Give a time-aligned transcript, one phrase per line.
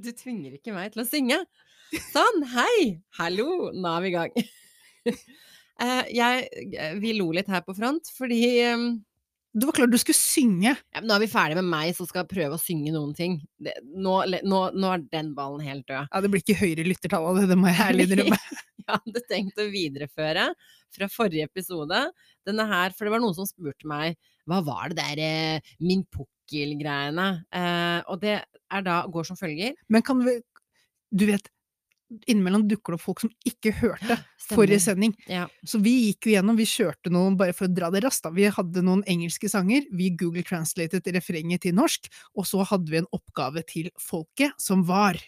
[0.04, 1.36] Du tvinger ikke meg til å synge.
[2.12, 3.00] Sånn, hei!
[3.18, 4.42] Hallo, nå er vi i gang.
[5.80, 10.18] Eh, jeg, vi lo litt her på front, fordi Du Det var klart du skulle
[10.18, 10.74] synge.
[10.76, 13.38] ja, Nå er vi ferdig med meg som skal prøve å synge noen ting.
[13.56, 16.10] Det, nå, nå, nå er den ballen helt død.
[16.12, 18.38] Ja, det blir ikke høyere lyttertall av det, det må jeg ærlig innrømme.
[18.76, 20.44] Jeg hadde tenkt å videreføre
[20.98, 22.02] fra forrige episode
[22.44, 24.20] denne her, for det var noen som spurte meg
[24.52, 26.04] hva var det der eh, min
[26.50, 27.30] pukkel-greiene?
[27.54, 28.40] Eh, og det
[28.70, 29.74] er da går som følger.
[29.88, 30.40] Men kan vi
[31.10, 31.42] Du vet,
[32.30, 34.54] innimellom dukker det opp folk som ikke hørte Stemmer.
[34.54, 35.14] forrige sending.
[35.26, 35.48] Ja.
[35.66, 38.30] Så vi gikk jo gjennom, vi kjørte noen, bare for å dra det raskt, da.
[38.30, 42.06] Vi hadde noen engelske sanger, vi Google translated refrenget til norsk,
[42.38, 45.18] og så hadde vi en oppgave til folket, som var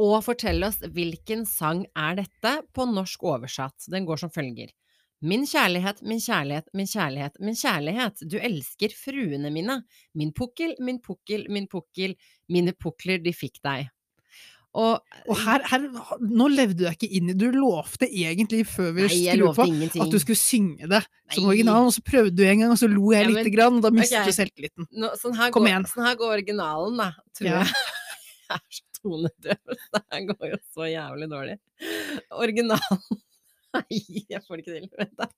[0.00, 3.84] Og fortell oss hvilken sang er dette på norsk oversatt.
[3.92, 4.72] Den går som følger.
[5.22, 9.82] Min kjærlighet, min kjærlighet, min kjærlighet, min kjærlighet, du elsker fruene mine.
[10.16, 12.14] Min pukkel, min pukkel, min pukkel,
[12.48, 13.90] mine pukler de fikk deg.
[14.72, 15.82] Og Og her, her
[16.22, 20.04] Nå levde du deg ikke inn i Du lovte egentlig før vi Nei, på ingenting.
[20.04, 21.00] at du skulle synge det
[21.34, 23.80] som originalen, og så prøvde du en gang, og så lo jeg Ja, lite grann,
[23.80, 24.30] og da mistet okay.
[24.30, 24.86] du selvtilliten.
[24.94, 25.88] Nå, sånn, her Kom går, igjen.
[25.90, 27.64] sånn her går originalen, da, tror Ja.
[27.64, 27.74] jeg.
[28.50, 29.74] Jeg er så tonedøv.
[29.94, 31.58] Det her går jo så jævlig dårlig.
[32.34, 33.20] Originalen
[33.76, 34.88] Nei, jeg får det ikke til.
[34.98, 35.28] Vent, da.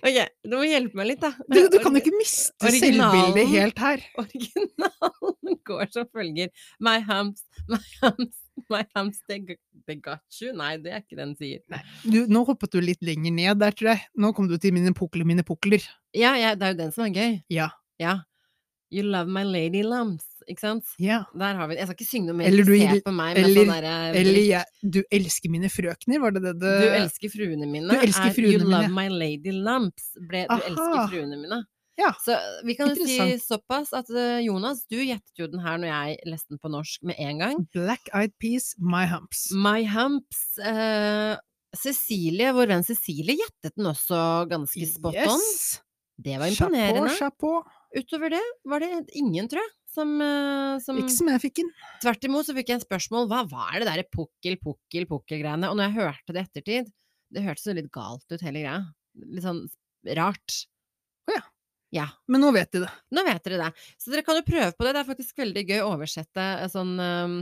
[0.00, 0.18] Ok,
[0.48, 1.30] du må hjelpe meg litt, da.
[1.44, 4.04] Du, du kan jo ikke miste selvbildet helt her.
[4.22, 6.48] Originalen går som følger
[6.82, 8.38] My hams, my hams,
[8.72, 9.42] my hams, they,
[10.00, 10.54] got you.
[10.56, 11.62] Nei, det er ikke den sier.
[12.02, 14.06] Du, nå hoppet du litt lenger ned der, tror jeg.
[14.18, 15.84] Nå kom du til mine pukler, mine pukler.
[16.16, 17.38] Ja, ja, det er jo den som er gøy.
[17.52, 17.70] Ja.
[18.00, 18.20] Ja.
[18.90, 20.92] You love my lady lumps, ikke sant?
[21.00, 21.22] ja.
[21.38, 21.80] Der har vi det.
[21.84, 22.50] Jeg skal ikke synge noe mer.
[22.50, 24.64] Eller du se på meg med eller- sånn der, Eller jeg,
[24.96, 27.88] du elsker mine frøkner, var det det det Du elsker fruene mine.
[27.90, 28.70] Du elsker er fruene mine.
[28.76, 30.12] love my lady lamps.
[30.20, 31.62] Ble, du elsker fruene mine.
[32.00, 35.76] Ja, Så vi kan jo si såpass at eh, Jonas, du gjettet jo den her
[35.76, 37.60] når jeg leste den på norsk med en gang.
[37.74, 39.50] Black Eyed Peas, My Humps.
[39.52, 40.40] My humps.
[40.64, 41.36] Uh,
[41.76, 45.44] Cecilie, vår venn Cecilie gjettet den også ganske spot on.
[45.44, 45.80] Yes.
[46.20, 47.12] Det var imponerende.
[47.16, 47.76] Chapeau, chapeau.
[48.00, 51.70] Utover det var det ingen, tror jeg, som, eh, som Ikke som jeg fikk den.
[52.02, 55.70] Tvert imot så fikk jeg en spørsmål hva var det derre pukkel, pukkel, pukkel-greiene?
[55.70, 56.90] Og når jeg hørte det i ettertid,
[57.30, 58.82] det hørtes jo litt galt ut hele greia.
[59.20, 59.64] Litt sånn
[60.18, 60.60] rart.
[61.28, 61.46] Å ja.
[61.90, 62.90] Ja, Men nå vet de det.
[63.10, 63.86] nå vet dere det.
[63.98, 64.92] Så dere kan jo prøve på det.
[64.94, 67.38] Det er faktisk veldig gøy å oversette eh, sånn um,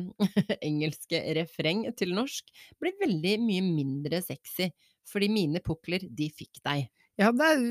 [0.65, 2.49] engelske refreng til norsk.
[2.81, 4.71] Blir veldig mye mindre sexy.
[5.09, 6.89] Fordi mine pukler, de fikk deg.
[7.19, 7.63] Ja, det er,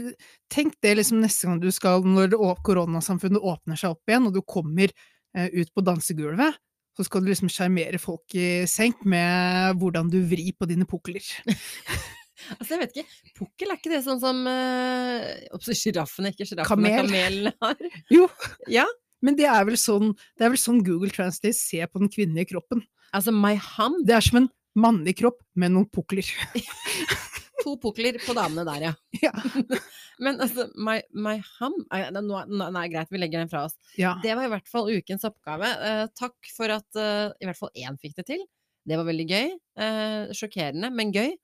[0.52, 2.34] tenk det liksom neste gang du skal, når
[2.68, 6.58] koronasamfunnet åpner seg opp igjen, og du kommer eh, ut på dansegulvet,
[6.98, 11.24] så skal du liksom sjarmere folk i senk med hvordan du vrir på dine pukler.
[12.54, 13.32] Altså, jeg vet ikke.
[13.40, 17.50] Pukkel, er ikke det sånn som uh, Sjiraffene, ikke sjiraffen, kamelene Kamel.
[17.50, 17.98] kamelen har?
[18.14, 18.28] Jo,
[18.72, 18.84] Ja.
[19.26, 22.52] men det er vel sånn, det er vel sånn Google Translate ser på den kvinnelige
[22.54, 22.84] kroppen.
[23.10, 23.98] Altså, my hum.
[24.06, 24.48] Det er som en
[24.78, 26.30] mannlig kropp med noen pukler.
[27.64, 28.94] To pukler på damene der, ja.
[29.28, 29.34] Ja.
[30.24, 33.76] Men altså, my, my hum Nei, nå, nå, nei, greit, vi legger den fra oss.
[33.98, 34.16] Ja.
[34.24, 35.70] Det var i hvert fall ukens oppgave.
[35.90, 38.44] Eh, takk for at eh, i hvert fall én fikk det til.
[38.88, 39.54] Det var veldig gøy.
[39.84, 41.36] Eh, sjokkerende, men gøy.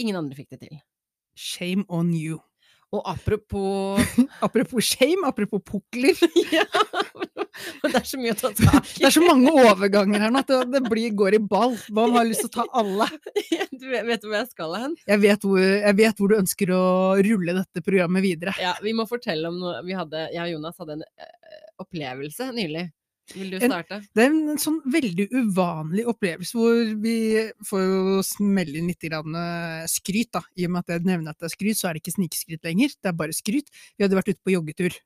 [0.00, 0.80] Ingen andre fikk det til.
[1.38, 2.40] Shame on you.
[2.90, 4.00] Og apropos
[4.46, 6.16] Apropos shame, apropos pukler.
[6.50, 6.64] Ja!
[7.82, 9.02] Det er så mye å ta tak i.
[9.02, 11.74] Det er så mange overganger her nå at det, blir, går i ball.
[11.92, 13.08] Man har lyst til å ta alle.
[13.74, 14.94] Du vet, vet du hvor jeg skal hen?
[15.10, 16.84] Jeg vet, hvor, jeg vet hvor du ønsker å
[17.26, 18.54] rulle dette programmet videre.
[18.62, 22.48] Ja, vi må fortelle om noe vi hadde Jeg og Jonas hadde en eh, opplevelse
[22.56, 22.86] nylig.
[23.34, 24.00] Vil du En- starte?
[24.14, 27.14] Det er en sånn veldig uvanlig opplevelse hvor vi
[27.68, 30.42] får jo smelle inn litt eh, skryt, da.
[30.56, 32.64] I og med at jeg nevner at det er skryt, så er det ikke snikskryt
[32.64, 33.68] lenger, det er bare skryt.
[33.96, 34.96] Vi hadde vært ute på joggetur.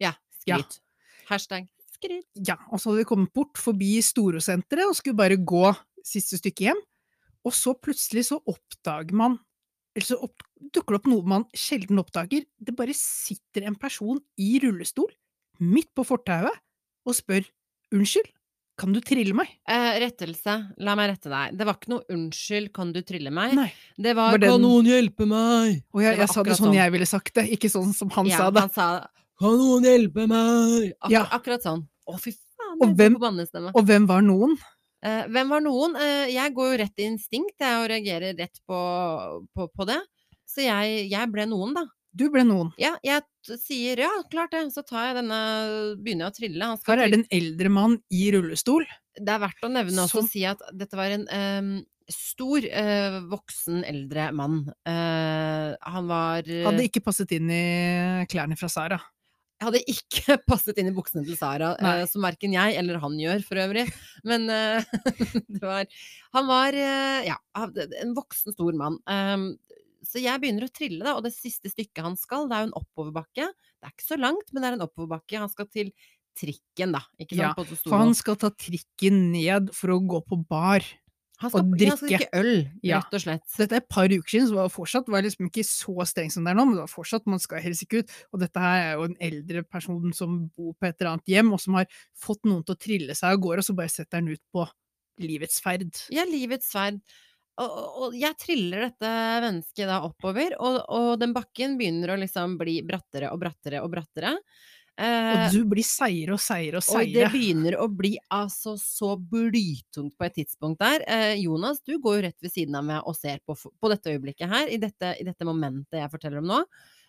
[0.00, 0.14] Ja,
[0.46, 0.58] Ja.
[0.58, 0.80] skryt.
[1.28, 2.24] Hashtag skryt.
[2.46, 6.70] Ja, og så hadde vi kommet bort forbi Storosenteret og skulle bare gå siste stykke
[6.70, 6.80] hjem.
[7.44, 9.38] Og så plutselig så oppdager man
[9.96, 10.42] Eller så opp,
[10.72, 12.44] dukker det opp noe man sjelden oppdager.
[12.62, 15.10] Det bare sitter en person i rullestol
[15.58, 16.54] midt på fortauet
[17.04, 17.42] og spør
[17.92, 18.30] Unnskyld,
[18.80, 19.48] kan du trille meg?
[19.68, 20.54] Eh, rettelse.
[20.80, 21.56] La meg rette deg.
[21.58, 23.54] Det var ikke noe 'unnskyld, kan du trille meg'?
[23.54, 23.72] Nei.
[23.98, 25.82] Det var, Var den- 'kan noen hjelpe meg'?
[25.92, 26.74] Og jeg, jeg sa det sånn sånn.
[26.74, 28.60] jeg ville sagt det, ikke sånn som han ja, sa det.
[28.60, 29.08] Han sa
[29.40, 30.92] 'kan noen hjelpe meg'?
[31.02, 31.24] Ak Ja.
[31.26, 31.86] Akkurat sånn.
[32.08, 33.16] Å, fy faen, Og hvem-
[33.74, 34.56] Og hvem var noen?
[35.02, 35.96] Eh, hvem var noen?
[35.96, 40.00] Eh, jeg går jo rett i instinkt, jeg, og reagerer rett på, på, på det.
[40.46, 41.84] Så jeg, jeg ble noen, da.
[42.10, 42.72] Du ble noen.
[42.80, 43.22] Ja, jeg
[43.62, 44.64] sier ja, klart det.
[44.74, 45.38] Så tar jeg denne
[46.02, 46.70] Begynner jeg å trille.
[46.88, 48.86] Her er det en eldre mann i rullestol.
[49.14, 51.70] Det er verdt å nevne også Som- å si at dette var en um,
[52.10, 54.64] stor, uh, voksen, eldre mann.
[54.82, 58.98] Uh, han var eh, Hadde ikke passet inn i klærne fra Sara.
[59.60, 62.08] Jeg hadde ikke passet inn i buksene til Sara, Nei.
[62.10, 63.86] som verken jeg eller han gjør for øvrig.
[64.26, 64.48] Men
[65.52, 65.86] det var
[66.34, 68.98] Han var ja, en voksen, stor mann.
[70.06, 72.70] Så jeg begynner å trille, da, og det siste stykket han skal, det er jo
[72.70, 73.50] en oppoverbakke.
[73.52, 75.42] Det er ikke så langt, men det er en oppoverbakke.
[75.42, 75.92] Han skal til
[76.38, 77.02] trikken, da.
[77.20, 77.44] Ikke sant?
[77.44, 80.86] Ja, på For han skal ta trikken ned for å gå på bar.
[81.40, 81.88] Han skal, og drikke.
[81.88, 82.40] han skal drikke.
[82.40, 82.50] øl,
[82.84, 83.44] rett og slett.
[83.46, 83.58] Ja.
[83.62, 86.32] dette er et par uker siden, så var det fortsatt var liksom ikke så streng
[86.32, 88.12] som det er nå, men det var fortsatt, man skal helst ikke ut.
[88.34, 91.54] Og dette her er jo en eldre person som bor på et eller annet hjem,
[91.56, 91.88] og som har
[92.26, 94.66] fått noen til å trille seg av gårde, og så bare setter han ut på
[95.20, 95.88] livets ferd.
[96.12, 97.00] Ja, livets sverd.
[97.60, 99.08] Og, og, jeg triller dette
[99.44, 103.90] mennesket da oppover, og, og den bakken begynner å liksom bli brattere og brattere og
[103.92, 104.36] brattere.
[105.00, 109.14] Eh, Og du blir seigere og seigere og og det begynner å bli altså så
[109.16, 111.04] blytungt på et tidspunkt der.
[111.08, 114.12] Eh, Jonas, du går jo rett ved siden av meg og ser på, på dette
[114.12, 116.62] øyeblikket her, i dette, i dette momentet jeg forteller om nå.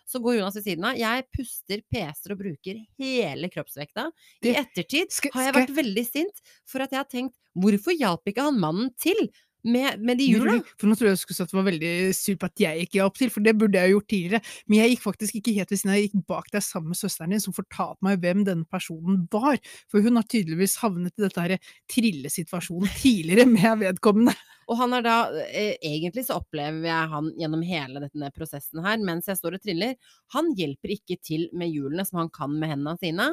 [0.08, 0.96] Så går Jonas ved siden av.
[0.98, 4.08] Jeg puster, peser og bruker hele kroppsvekta.
[4.42, 8.48] I ettertid har jeg vært veldig sint for at jeg har tenkt hvorfor hjalp ikke
[8.48, 9.28] han mannen til
[9.64, 10.56] med, med de hjula?
[10.80, 12.86] For nå tror jeg du skulle si at det var veldig sur på at jeg
[12.86, 14.42] ikke hjalp til, for det burde jeg jo gjort tidligere.
[14.66, 17.00] Men jeg gikk faktisk ikke helt ved siden av, jeg gikk bak deg sammen med
[17.00, 19.60] søsteren din, som fortalte meg hvem denne personen var.
[19.92, 21.56] For hun har tydeligvis havnet i dette her
[21.92, 24.36] trillesituasjonen tidligere med vedkommende.
[24.70, 25.16] Og han er da
[25.48, 29.64] eh, Egentlig så opplever jeg han gjennom hele denne prosessen her, mens jeg står og
[29.64, 29.96] triller.
[30.36, 33.28] Han hjelper ikke til med hjulene som han kan med hendene sine.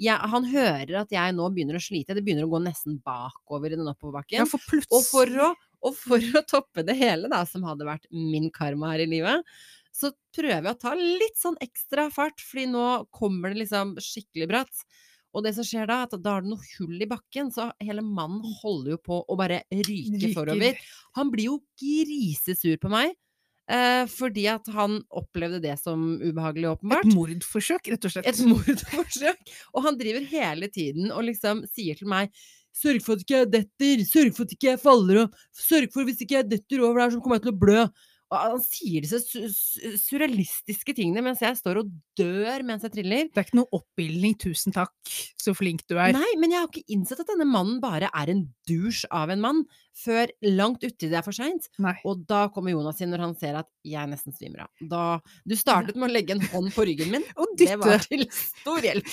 [0.00, 3.74] Jeg, han hører at jeg nå begynner å slite, det begynner å gå nesten bakover
[3.74, 4.40] i den oppoverbakken.
[4.40, 5.50] ja, for plutselig Og for å,
[5.84, 9.58] og for å toppe det hele, da, som hadde vært min karma her i livet,
[9.94, 14.48] så prøver jeg å ta litt sånn ekstra fart, fordi nå kommer det liksom skikkelig
[14.50, 14.82] bratt.
[15.36, 18.04] Og det som skjer da, at da er det noe hull i bakken, så hele
[18.04, 20.34] mannen holder jo på å bare ryke Ryker.
[20.36, 20.78] forover.
[21.18, 23.12] Han blir jo grisesur på meg,
[23.68, 27.10] eh, fordi at han opplevde det som ubehagelig, åpenbart.
[27.10, 28.30] Et mordforsøk, rett og slett.
[28.30, 29.52] Et mordforsøk.
[29.74, 32.32] Og han driver hele tiden og liksom sier til meg
[32.78, 36.06] Sørg for at ikke jeg detter, sørg for at ikke jeg faller og Sørg for
[36.06, 37.80] hvis ikke jeg detter over der, så kommer jeg til å blø.
[38.28, 42.92] Og han sier disse su su surrealistiske tingene mens jeg står og dør mens jeg
[42.92, 43.28] triller.
[43.32, 44.92] Det er ikke noe oppildning, tusen takk,
[45.40, 46.12] så flink du er.
[46.16, 49.44] Nei, men jeg har ikke innsett at denne mannen bare er en dusj av en
[49.44, 49.62] mann,
[49.98, 51.66] før langt uti det er for seint.
[52.06, 54.70] Og da kommer Jonas inn når han ser at jeg nesten svimer av.
[54.92, 55.04] Da
[55.48, 57.24] Du startet med å legge en hånd på ryggen min.
[57.40, 59.08] Og Det var til stor hjelp.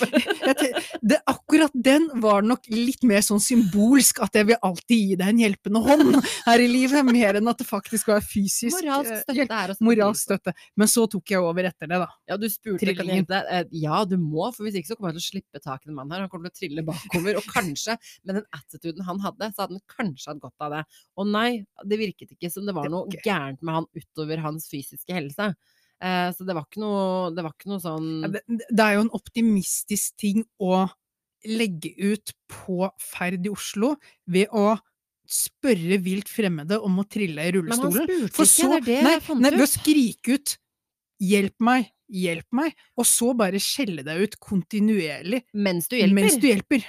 [1.06, 5.32] Det, akkurat den var nok litt mer sånn symbolsk, at jeg vil alltid gi deg
[5.32, 9.36] en hjelpende hånd her i livet, mer enn at det faktisk var fysisk Moralsk eh,
[9.36, 10.54] støtte er å Moralsk støtte.
[10.82, 12.08] Men så tok jeg over etter det, da.
[12.32, 13.28] Ja, du spurte Trillingen.
[13.30, 15.90] Eh, Ja, du må, for hvis ikke så kommer jeg til å slippe tak i
[15.92, 16.26] den mannen her.
[16.26, 19.80] Han kommer til å trille bakover, og kanskje, med den attituden han hadde, så hadde
[19.80, 20.84] han kanskje hatt godt av det.
[21.22, 21.48] Og nei,
[21.86, 25.52] det virket ikke som det var noe gærent med han utover hans fysiske helse.
[26.04, 29.14] Eh, så det var noe, det var ikke noe sånn Det, det er jo en
[29.16, 30.84] optimistisk ting å
[31.46, 33.94] legge ut på ferd i Oslo
[34.28, 34.74] ved å
[35.28, 38.30] spørre vilt fremmede om å trille i rullestolen.
[38.34, 40.58] For ikke, det det nei, nei, ved å skrike ut
[41.22, 46.14] 'hjelp meg', 'hjelp meg', og så bare skjelle deg ut kontinuerlig Mens du hjelper.
[46.14, 46.84] mens du hjelper.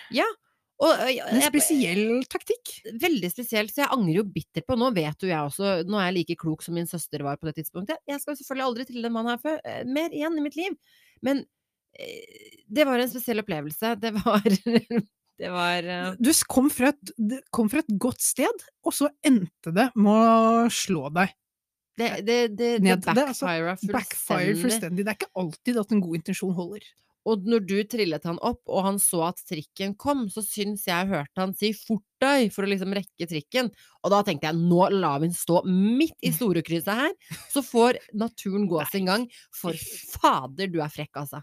[0.78, 2.82] Og, eh, jeg- En spesiell taktikk.
[3.00, 6.12] veldig spesielt, så jeg angrer jo bittert på Nå vet jo jeg også, nå er
[6.12, 7.96] jeg like klok som min søster var på det tidspunktet.
[8.06, 10.76] Jeg skal selvfølgelig aldri trille den mannen her før, eh, mer igjen i mitt liv.
[11.22, 11.46] Men
[11.98, 13.98] eh, det var en spesiell opplevelse.
[13.98, 14.42] Det var
[15.36, 16.12] Det var uh...
[16.18, 20.70] Du kom fra, et, kom fra et godt sted, og så endte det med å
[20.72, 21.34] slå deg.
[21.96, 24.60] Det, det, det, det er altså Backfire fullstendig.
[24.60, 25.04] fullstendig.
[25.04, 26.88] Det er ikke alltid at en god intensjon holder.
[27.26, 31.08] Og når du trillet han opp, og han så at trikken kom, så syns jeg
[31.10, 33.72] hørte han si 'fort deg' for å liksom rekke trikken.
[34.04, 37.16] Og da tenkte jeg nå lar vi den stå midt i storekrysset her,
[37.50, 39.26] så får naturen gå sin gang.
[39.50, 39.74] For
[40.20, 41.42] fader, du er frekk, altså.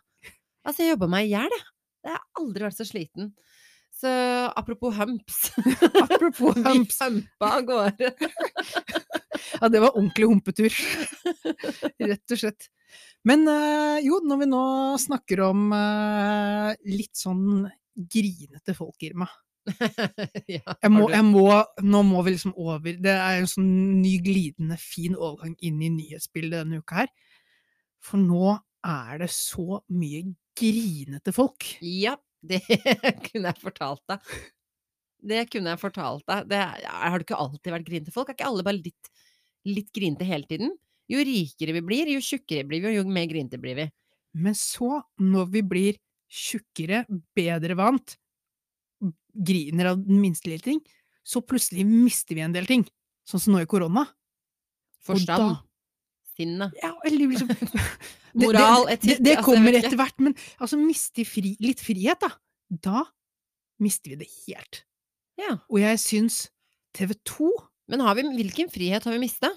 [0.64, 1.68] Altså, jeg jobba meg i hjel, jeg.
[2.04, 3.34] Jeg har aldri vært så sliten.
[4.04, 4.10] Så
[4.56, 5.52] apropos humps.
[6.12, 6.98] Apropos humps.
[7.02, 8.14] Vi humpa av gårde.
[9.62, 10.76] Ja, det var ordentlig humpetur.
[12.00, 12.68] Rett og slett.
[13.28, 14.64] Men uh, jo, når vi nå
[15.02, 19.28] snakker om uh, litt sånn grinete folk, Irma
[20.50, 21.46] ja, jeg må, jeg må,
[21.88, 23.70] Nå må vi liksom over Det er en sånn
[24.02, 27.14] ny glidende, fin overgang inn i nyhetsbildet denne uka her.
[28.04, 30.26] For nå er det så mye
[30.60, 31.68] grinete folk.
[31.80, 32.62] Ja, det
[33.30, 34.32] kunne jeg fortalt deg.
[35.24, 36.48] Det kunne jeg fortalt deg.
[36.52, 38.32] Det, har du ikke alltid vært grinete folk?
[38.32, 39.12] Er ikke alle bare litt,
[39.68, 40.74] litt grinete hele tiden?
[41.12, 43.88] Jo rikere vi blir, jo tjukkere blir vi, og jo mer grinete blir vi.
[44.44, 46.02] Men så, når vi blir
[46.34, 47.04] tjukkere,
[47.38, 48.16] bedre vant,
[49.34, 50.82] griner av den minste lille ting,
[51.24, 52.84] så plutselig mister vi en del ting.
[53.28, 54.06] Sånn som nå i korona.
[55.08, 55.62] Forstand.
[56.38, 56.74] Sinnet.
[56.82, 60.80] Ja, eller liksom det- Moral, etikk, Det, det det jeg kommer etter hvert, men altså
[60.82, 62.32] miste fri, litt frihet, da.
[62.70, 63.04] Da
[63.84, 64.84] mister vi det helt.
[65.38, 65.58] Ja.
[65.70, 66.48] Og jeg syns
[66.94, 67.52] TV 2
[67.90, 69.50] Men har vi, hvilken frihet har vi mista?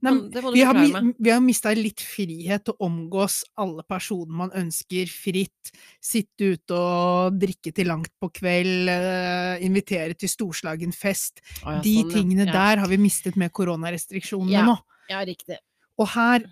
[0.00, 0.76] Nei, Det vi har,
[1.18, 5.72] vi har mista litt frihet til å omgås alle personer man ønsker fritt.
[6.00, 11.42] Sitte ute og drikke til langt på kveld, eh, invitere til storslagen fest.
[11.66, 12.52] Å, ja, De sånn, tingene ja.
[12.54, 14.64] der har vi mistet med koronarestriksjonene Ja.
[14.70, 14.78] nå.
[15.10, 15.58] Ja, riktig.
[15.98, 16.44] Og her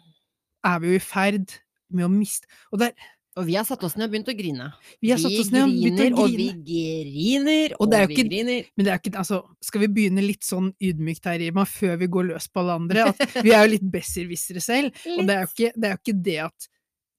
[0.66, 1.52] er vi jo i ferd
[1.94, 2.92] med å miste Og der,
[3.36, 4.70] Og vi har satt oss ned og begynt å grine.
[5.02, 8.06] vi har satt oss ned og begynt å griner, og vi griner, Og det er
[8.06, 8.70] jo vi griner.
[8.74, 12.08] Men det er ikke Altså, skal vi begynne litt sånn ydmykt her, Irma, før vi
[12.16, 13.10] går løs på alle andre?
[13.12, 14.96] At vi er jo litt besserwissere selv.
[15.18, 16.70] Og det er, jo ikke, det er jo ikke det at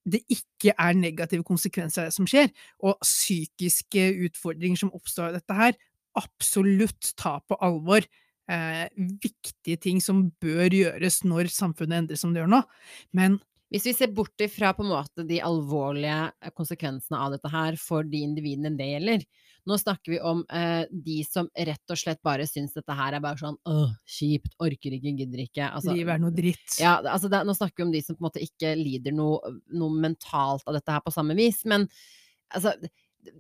[0.08, 2.48] det ikke er negative konsekvenser av det som skjer,
[2.80, 5.76] og psykiske utfordringer som oppstår av dette her,
[6.18, 8.08] absolutt ta på alvor.
[8.48, 12.62] Eh, viktige ting som bør gjøres når samfunnet endres som det gjør nå.
[13.18, 17.52] Men Hvis vi ser bort ifra på en måte de alvorlige eh, konsekvensene av dette
[17.52, 19.26] her for de individene det gjelder,
[19.68, 23.26] nå snakker vi om eh, de som rett og slett bare syns dette her er
[23.26, 25.68] bare sånn åh, kjipt, orker ikke, gidder ikke.
[25.68, 26.80] Altså, livet er noe dritt.
[26.80, 29.58] Ja, altså det, nå snakker vi om de som på en måte ikke lider noe,
[29.76, 31.90] noe mentalt av dette her på samme vis, men
[32.56, 32.78] altså,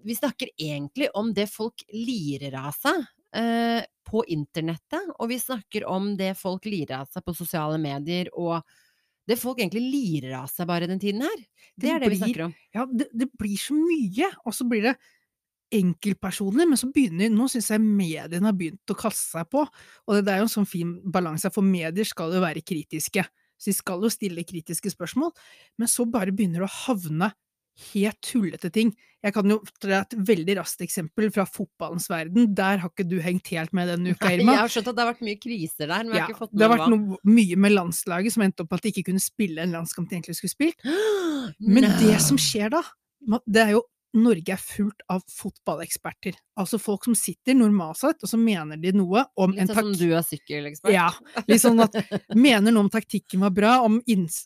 [0.03, 3.07] vi snakker egentlig om det folk lirer av seg
[4.07, 8.63] på internettet, og vi snakker om det folk lirer av seg på sosiale medier, og
[9.27, 11.37] det folk egentlig lirer av seg bare den tiden her.
[11.75, 12.53] Det, Det er det vi snakker om.
[12.75, 14.95] Ja, det, det blir så mye, og så blir det
[15.75, 20.15] enkeltpersoner, men så begynner Nå syns jeg mediene har begynt å kaste seg på, og
[20.15, 23.25] det, det er jo en sånn fin balanse, for medier skal jo være kritiske.
[23.57, 25.33] Så de skal jo stille kritiske spørsmål,
[25.81, 27.31] men så bare begynner det å havne
[27.93, 28.91] helt tullete ting.
[29.25, 32.51] Jeg kan jo ta et veldig raskt eksempel fra fotballens verden.
[32.57, 34.55] Der har ikke du hengt helt med denne uka, Irma.
[34.55, 36.43] Jeg har skjønt at det har vært mye kriser der, men jeg Ja, har ikke
[36.45, 39.23] fått det har vært noe, mye med landslaget som endte opp at de ikke kunne
[39.23, 40.87] spille en landskamp de egentlig skulle spilt.
[41.59, 42.83] Men Men det som skjer da,
[43.45, 43.83] det er jo
[44.19, 46.37] Norge er fullt av fotballeksperter.
[46.59, 49.93] Altså folk som sitter normalt sett, og så mener de noe om en Litt sånn
[49.99, 50.93] du er sykkelekspert.
[50.95, 51.09] Ja,
[51.47, 51.95] litt sånn at
[52.35, 53.99] mener noe om taktikken var bra, om,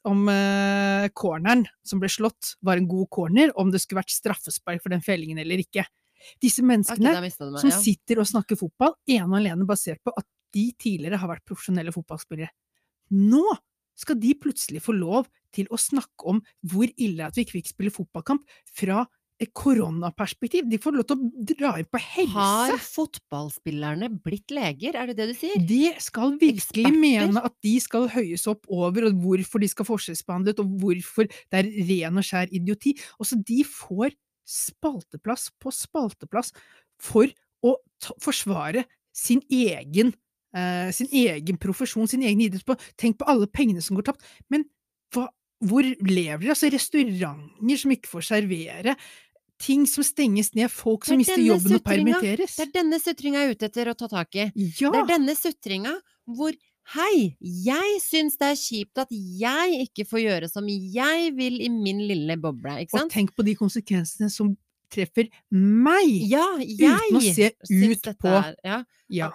[0.10, 4.84] om uh, corneren som ble slått var en god corner, om det skulle vært straffespark
[4.84, 5.88] for den fellingen eller ikke.
[6.42, 7.36] Disse menneskene okay, meg.
[7.64, 7.80] som ja.
[7.82, 11.94] sitter og snakker fotball, ene og alene basert på at de tidligere har vært profesjonelle
[11.96, 12.52] fotballspillere.
[13.18, 13.46] Nå
[14.02, 16.40] skal de plutselig få lov til å snakke om
[16.72, 18.46] hvor ille det er at vi ikke fikk spille fotballkamp
[18.78, 19.04] fra
[19.50, 20.68] koronaperspektiv.
[20.70, 22.36] De får lov til å dra inn på helse.
[22.36, 25.62] Har fotballspillerne blitt leger, er det det du sier?
[25.68, 27.00] De skal virkelig Eksperter?
[27.02, 31.62] mene at de skal høyes opp over, og hvorfor de skal forskjellsbehandlet, og hvorfor det
[31.64, 32.96] er ren og skjær idioti.
[33.22, 34.14] Også de får
[34.48, 36.52] spalteplass på spalteplass
[37.02, 37.30] for
[37.66, 37.76] å
[38.22, 40.14] forsvare sin egen,
[40.56, 42.66] eh, sin egen profesjon, sin egen idrett.
[42.66, 42.78] På.
[42.98, 44.22] Tenk på alle pengene som går tapt.
[44.50, 44.66] Men
[45.14, 45.28] hva,
[45.62, 46.50] hvor lever de?
[46.54, 48.96] Altså restauranter som ikke får servere.
[49.62, 52.58] Ting som stenges ned, folk som er mister jobben og permitteres.
[52.58, 54.48] Det er denne sutringa jeg er ute etter å ta tak i.
[54.80, 54.90] Ja!
[54.90, 55.96] Det er denne sutringa
[56.30, 56.58] hvor
[56.92, 61.70] Hei, jeg syns det er kjipt at jeg ikke får gjøre som jeg vil i
[61.72, 64.50] min lille boble, ikke Og tenk på de konsekvensene som
[64.92, 66.10] treffer meg!
[66.28, 67.52] Ja, jeg Uten å se
[67.94, 68.82] ut på er- ja.
[69.14, 69.30] Ja.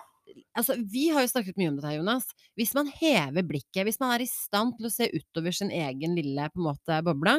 [0.56, 2.26] Altså, vi har jo snakket mye om dette, Jonas.
[2.58, 6.16] Hvis man hever blikket, hvis man er i stand til å se utover sin egen
[6.18, 7.38] lille måte boble,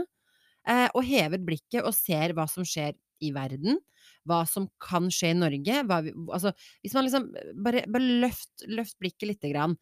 [0.68, 3.80] og hever blikket og ser hva som skjer i verden,
[4.28, 6.52] hva som kan skje i Norge hva altså,
[6.84, 7.30] Hvis man liksom
[7.64, 9.78] bare, bare løft, løft blikket lite grann.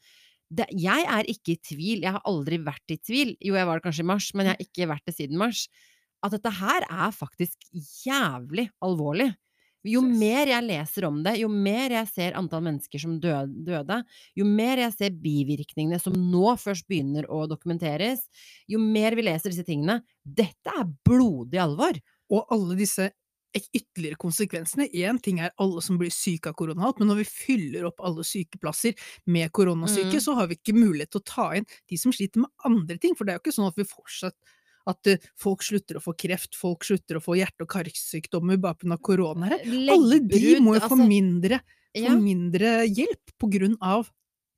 [0.46, 3.34] Det, jeg er ikke i tvil, jeg har aldri vært i tvil.
[3.42, 5.66] Jo, jeg var det kanskje i mars, men jeg har ikke vært det siden mars.
[6.26, 7.66] At dette her er faktisk
[8.06, 9.32] jævlig alvorlig.
[9.86, 14.00] Jo mer jeg leser om det, jo mer jeg ser antall mennesker som døde,
[14.38, 18.26] jo mer jeg ser bivirkningene som nå først begynner å dokumenteres,
[18.72, 22.00] jo mer vi leser disse tingene Dette er blodig alvor!
[22.34, 23.12] Og alle disse
[23.56, 24.90] ytterligere konsekvensene.
[24.92, 28.26] Én ting er alle som blir syke av korona, men når vi fyller opp alle
[28.28, 28.98] sykeplasser
[29.32, 30.22] med koronasyke, Mm.
[30.26, 33.16] så har vi ikke mulighet til å ta inn de som sliter med andre ting.
[33.16, 34.36] For det er jo ikke sånn at vi fortsatt
[34.90, 38.78] at eh, folk slutter å få kreft, folk slutter å få hjerte- og karsykdommer bare
[38.82, 39.00] pga.
[39.02, 39.52] korona.
[39.56, 41.62] Alle de må jo få altså, mindre,
[41.96, 44.12] få mindre hjelp på grunn av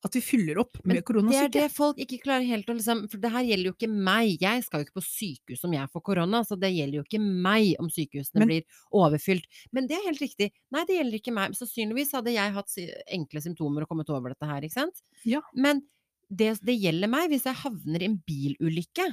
[0.05, 1.50] at vi fyller opp med koronasyke.
[1.51, 3.89] Det er det folk ikke klarer helt å liksom For det her gjelder jo ikke
[3.89, 4.36] meg.
[4.43, 7.22] Jeg skal jo ikke på sykehus om jeg får korona, så det gjelder jo ikke
[7.24, 9.48] meg om sykehusene Men- blir overfylt.
[9.74, 10.51] Men det er helt riktig.
[10.72, 11.57] Nei, det gjelder ikke meg.
[11.57, 12.77] Sannsynligvis hadde jeg hatt
[13.17, 15.01] enkle symptomer og kommet over dette her, ikke sant?
[15.25, 15.41] Ja.
[15.55, 15.81] Men
[16.29, 19.07] det, det gjelder meg hvis jeg havner i en bilulykke.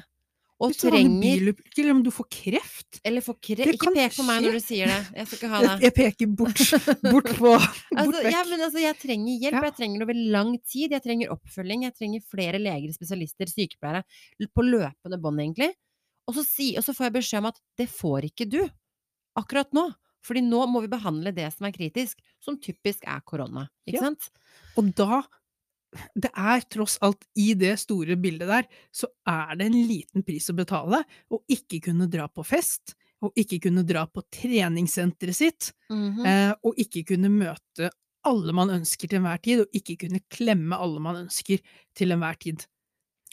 [0.62, 3.72] Og trenger bilulykke, eller om du får kreft Eller får kreft.
[3.74, 4.98] Ikke pek på meg når du sier det.
[5.18, 5.72] Jeg skal ikke ha det.
[5.82, 6.62] jeg peker bort,
[7.02, 8.30] bort på Bort Altså, vekk.
[8.30, 9.62] ja, men altså, jeg trenger hjelp, Ja.
[9.66, 14.04] jeg trenger det over lang tid, jeg trenger oppfølging, jeg trenger flere leger, spesialister, sykepleiere,
[14.54, 15.72] på løpende bånd egentlig.
[16.30, 18.62] Og så, si, og så får jeg beskjed om at det får ikke du,
[19.36, 19.88] akkurat nå.
[20.24, 24.06] Fordi nå må vi behandle det som er kritisk, som typisk er korona, ikke Ja.
[24.06, 24.30] sant?
[24.78, 25.20] Og da
[26.14, 30.48] Det er tross alt i det store bildet der, så er det en liten pris
[30.50, 35.72] å betale å ikke kunne dra på fest, og ikke kunne dra på treningssenteret sitt,
[35.90, 36.26] Mhm.
[36.26, 37.90] eh, og ikke kunne møte
[38.24, 41.60] alle man ønsker til enhver tid, og ikke kunne klemme alle man ønsker
[41.94, 42.66] til enhver tid.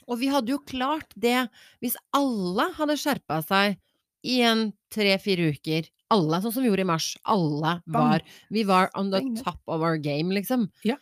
[0.08, 1.50] Og vi hadde jo klart det
[1.82, 3.78] hvis alle hadde skjerpa seg
[4.26, 5.88] i en tre-fire uker.
[6.12, 7.18] Alle, sånn som vi gjorde i mars.
[7.26, 8.22] Alle var.
[8.52, 10.70] Vi var on the top of our game, liksom.
[10.84, 10.98] Ja.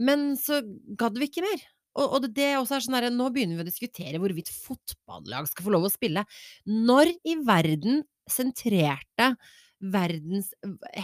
[0.00, 0.62] Men så
[0.98, 1.64] gadd vi ikke mer.
[1.98, 5.50] Og, og det, det også er sånn her, Nå begynner vi å diskutere hvorvidt fotballag
[5.50, 6.24] skal få lov å spille.
[6.64, 9.34] Når i verden sentrerte
[9.82, 10.52] verdens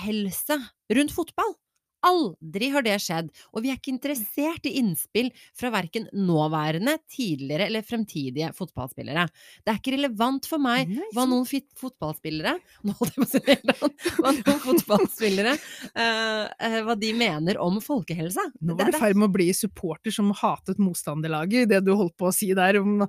[0.04, 0.60] helse
[0.94, 1.56] rundt fotball?
[2.06, 3.30] Aldri har det skjedd.
[3.52, 9.24] Og vi er ikke interessert i innspill fra verken nåværende, tidligere eller fremtidige fotballspillere.
[9.64, 11.46] Det er ikke relevant for meg hva noen
[11.78, 12.54] fotballspillere
[12.86, 13.76] Nå holdt jeg på å si det.
[14.18, 18.44] Hva noen fotballspillere eh, eh, Hva de mener om folkehelse.
[18.60, 21.92] Nå var du i det- ferd med å bli supporter som hatet motstanderlaget, det du
[21.98, 23.00] holdt på å si der om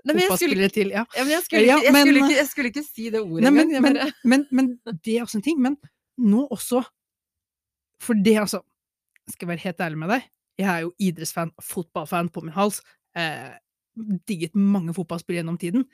[0.00, 1.02] Nei, men jeg skulle, til Ja.
[1.12, 3.50] ja, men jeg, skulle jeg, ikke, jeg, skulle ikke, jeg skulle ikke si det ordet
[3.50, 3.74] engang.
[3.84, 5.58] men, men, men, men det er også en ting.
[5.60, 5.76] Men
[6.16, 6.80] nå også
[8.00, 8.62] For det, altså
[9.30, 10.22] Skal Jeg være helt ærlig med deg.
[10.58, 12.80] Jeg er jo idrettsfan, fotballfan på min hals.
[13.16, 13.52] Eh,
[14.26, 15.84] digget mange fotballspill gjennom tiden.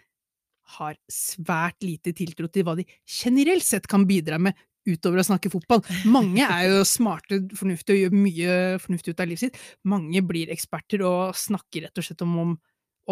[0.78, 5.50] Har svært lite tiltro til hva de generelt sett kan bidra med utover å snakke
[5.52, 5.82] fotball.
[6.08, 9.60] Mange er jo smarte, fornuftige og gjør mye fornuftig ut av livet sitt.
[9.84, 12.56] Mange blir eksperter og snakker rett og slett om, om,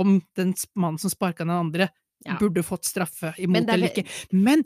[0.01, 1.91] om den mannen som sparka den andre,
[2.25, 2.39] Ja.
[2.41, 4.07] burde fått straffe imot er eller ikke.
[4.33, 4.63] Men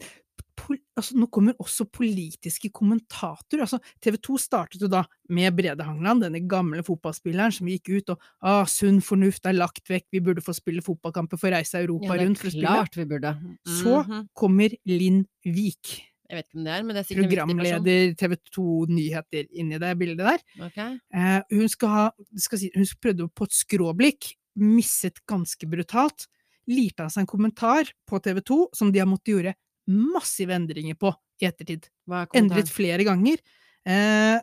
[0.96, 3.62] altså, nå kommer også politiske kommentatorer.
[3.66, 8.10] Altså, TV 2 startet jo da med Brede Hangland, denne gamle fotballspilleren som gikk ut
[8.14, 12.16] og ah, 'sunn fornuft er lagt vekk, vi burde få spille fotballkamper, få reise Europa
[12.16, 12.66] ja, rundt for å spille'.
[12.66, 13.34] klart vi burde.
[13.66, 14.28] Så Mhm.
[14.34, 18.36] kommer Linn Vik, Jeg vet ikke om det er, men det er sikkert programleder TV
[18.52, 20.38] 2 Nyheter, inni det bildet der.
[20.66, 20.98] Okay.
[21.14, 26.26] Eh, hun skal ha skal si, Hun prøvde på et skråblikk, misset ganske brutalt.
[26.68, 29.54] Lirte av seg en kommentar på TV 2 som de har måttet gjøre
[29.88, 31.88] massive endringer på i ettertid.
[32.10, 33.40] Er Endret flere ganger.
[33.88, 34.38] Eh,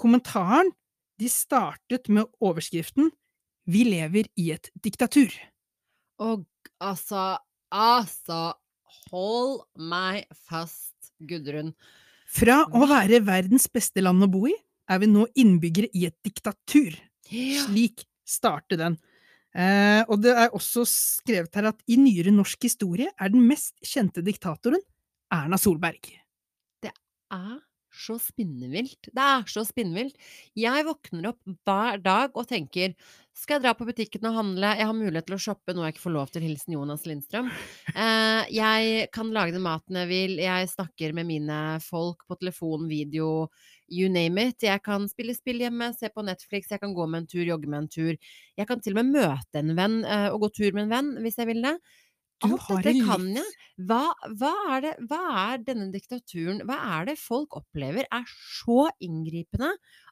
[0.00, 0.72] kommentaren
[1.20, 3.10] de startet med overskriften
[3.66, 5.34] 'Vi lever i et diktatur'.
[6.18, 6.46] Og
[6.80, 7.38] altså,
[7.72, 8.54] altså
[9.10, 11.72] Hold meg fast, Gudrun.
[12.30, 14.54] Fra å være verdens beste land å bo i,
[14.90, 16.96] er vi nå innbyggere i et diktatur.
[17.30, 17.64] Ja.
[17.66, 18.98] Slik starter den.
[19.54, 23.74] Eh, og det er også skrevet her at i nyere norsk historie er den mest
[23.82, 24.82] kjente diktatoren
[25.30, 26.12] Erna Solberg.
[26.82, 26.92] Det
[27.34, 27.58] er
[27.90, 29.10] så spinnvilt.
[29.10, 30.14] Det er så spinnvilt.
[30.58, 32.94] Jeg våkner opp hver dag og tenker
[33.40, 34.72] skal jeg dra på butikken og handle?
[34.76, 36.44] Jeg har mulighet til å shoppe, noe jeg ikke får lov til.
[36.44, 37.48] Hilsen Jonas Lindstrøm.
[37.94, 40.34] Eh, jeg kan lage den maten jeg vil.
[40.42, 43.48] Jeg snakker med mine folk på telefon, video,
[43.88, 44.66] you name it.
[44.66, 47.70] Jeg kan spille spill hjemme, se på Netflix, jeg kan gå med en tur, jogge
[47.70, 48.36] med en tur.
[48.60, 51.10] Jeg kan til og med møte en venn eh, og gå tur med en venn,
[51.24, 51.76] hvis jeg vil det.
[52.40, 53.56] Du Alt har dette kan jeg.
[53.88, 54.04] Hva,
[54.40, 59.70] hva, er det, hva er denne diktaturen Hva er det folk opplever er så inngripende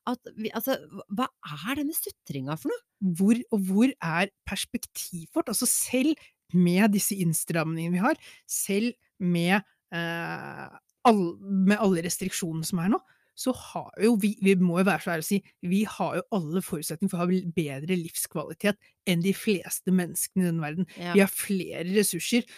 [0.08, 0.76] at vi, Altså,
[1.12, 1.28] hva
[1.68, 2.84] er denne sutringa for noe?
[3.18, 5.52] Hvor, og hvor er perspektivet vårt?
[5.52, 6.16] Altså selv
[6.56, 9.60] med disse innstramningene vi har, selv med,
[9.92, 10.68] eh,
[11.08, 13.00] all, med alle restriksjonene som er nå,
[13.38, 15.38] så har jo vi, vi må jo være så ærlige å si,
[15.70, 20.48] vi har jo alle forutsetninger for å ha bedre livskvalitet enn de fleste menneskene i
[20.48, 20.88] denne verden.
[20.98, 21.14] Ja.
[21.14, 22.48] Vi har flere ressurser.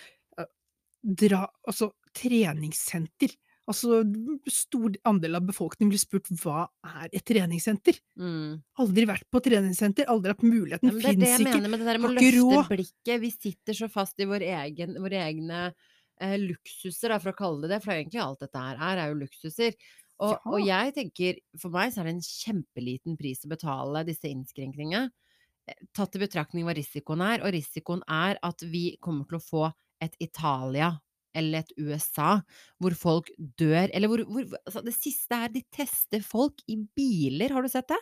[0.41, 0.49] Eh,
[1.21, 3.37] Dra, altså treningssenter.
[3.71, 4.01] Altså,
[4.51, 8.01] stor andel av befolkningen blir spurt hva er et treningssenter?
[8.19, 8.57] Mm.
[8.83, 11.53] Aldri vært på treningssenter, aldri hatt muligheten, Ja, men det er det jeg ikke.
[11.53, 13.15] mener med det der med å løfte blikket.
[13.23, 17.63] Vi sitter så fast i vår egen, våre egne eh, luksuser, da, for å kalle
[17.63, 17.83] det det.
[17.85, 19.79] For egentlig alt dette her er, er jo luksuser.
[20.21, 20.53] Og, Ja.
[20.53, 25.11] og jeg tenker, for meg så er det en kjempeliten pris å betale disse innskrenkningene.
[25.69, 29.45] eh, Tatt i betraktning hva risikoen er, og risikoen er at vi kommer til å
[29.45, 29.65] få
[30.03, 30.93] et Italia
[31.37, 32.41] eller et USA
[32.83, 37.53] hvor folk dør, eller hvor, hvor altså Det siste er de tester folk i biler,
[37.55, 38.01] har du sett det?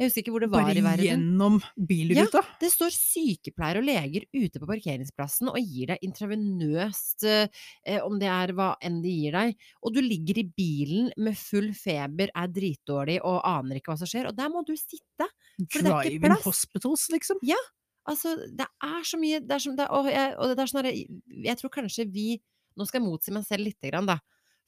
[0.00, 1.04] Jeg husker ikke hvor det var Bare i verden.
[1.04, 2.40] gjennom bilruta.
[2.40, 8.16] Ja, Det står sykepleiere og leger ute på parkeringsplassen og gir deg intravenøst, eh, om
[8.18, 12.32] det er hva enn de gir deg, og du ligger i bilen med full feber,
[12.34, 15.28] er dritdårlig og aner ikke hva som skjer, og der må du sitte.
[15.68, 16.44] for det er ikke plass.
[16.48, 17.36] hospitals, liksom.
[17.44, 17.60] Ja.
[18.08, 20.80] Altså, det er så mye det er som det og jeg og det er sånn
[20.82, 22.40] derre Jeg tror kanskje vi
[22.78, 24.16] Nå skal jeg motsi meg selv lite grann, da.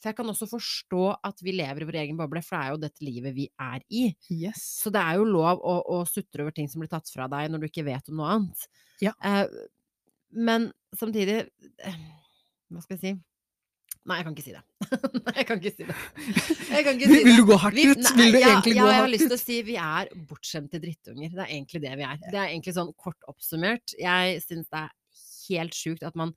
[0.03, 2.75] For jeg kan også forstå at vi lever i vår egen boble, for det er
[2.75, 4.09] jo dette livet vi er i.
[4.35, 4.65] Yes.
[4.83, 7.53] Så det er jo lov å, å sutre over ting som blir tatt fra deg
[7.53, 8.67] når du ikke vet om noe annet.
[9.05, 9.15] Ja.
[9.23, 9.47] Eh,
[10.33, 12.01] men samtidig eh,
[12.73, 13.13] Hva skal jeg si?
[14.09, 14.63] Nei, jeg kan ikke si det.
[15.29, 15.97] Nei, jeg kan ikke si det.
[16.81, 18.01] Ikke si Vil, vil du gå hardt ut?
[18.03, 20.11] nei, Vil du ja, egentlig ja, gå jeg har lyst til å si vi er
[20.31, 21.35] bortskjemte drittunger.
[21.37, 22.17] Det er egentlig det vi er.
[22.25, 23.95] Det er egentlig sånn kort oppsummert.
[24.01, 24.91] Jeg syns det er
[25.53, 26.35] helt sjukt at man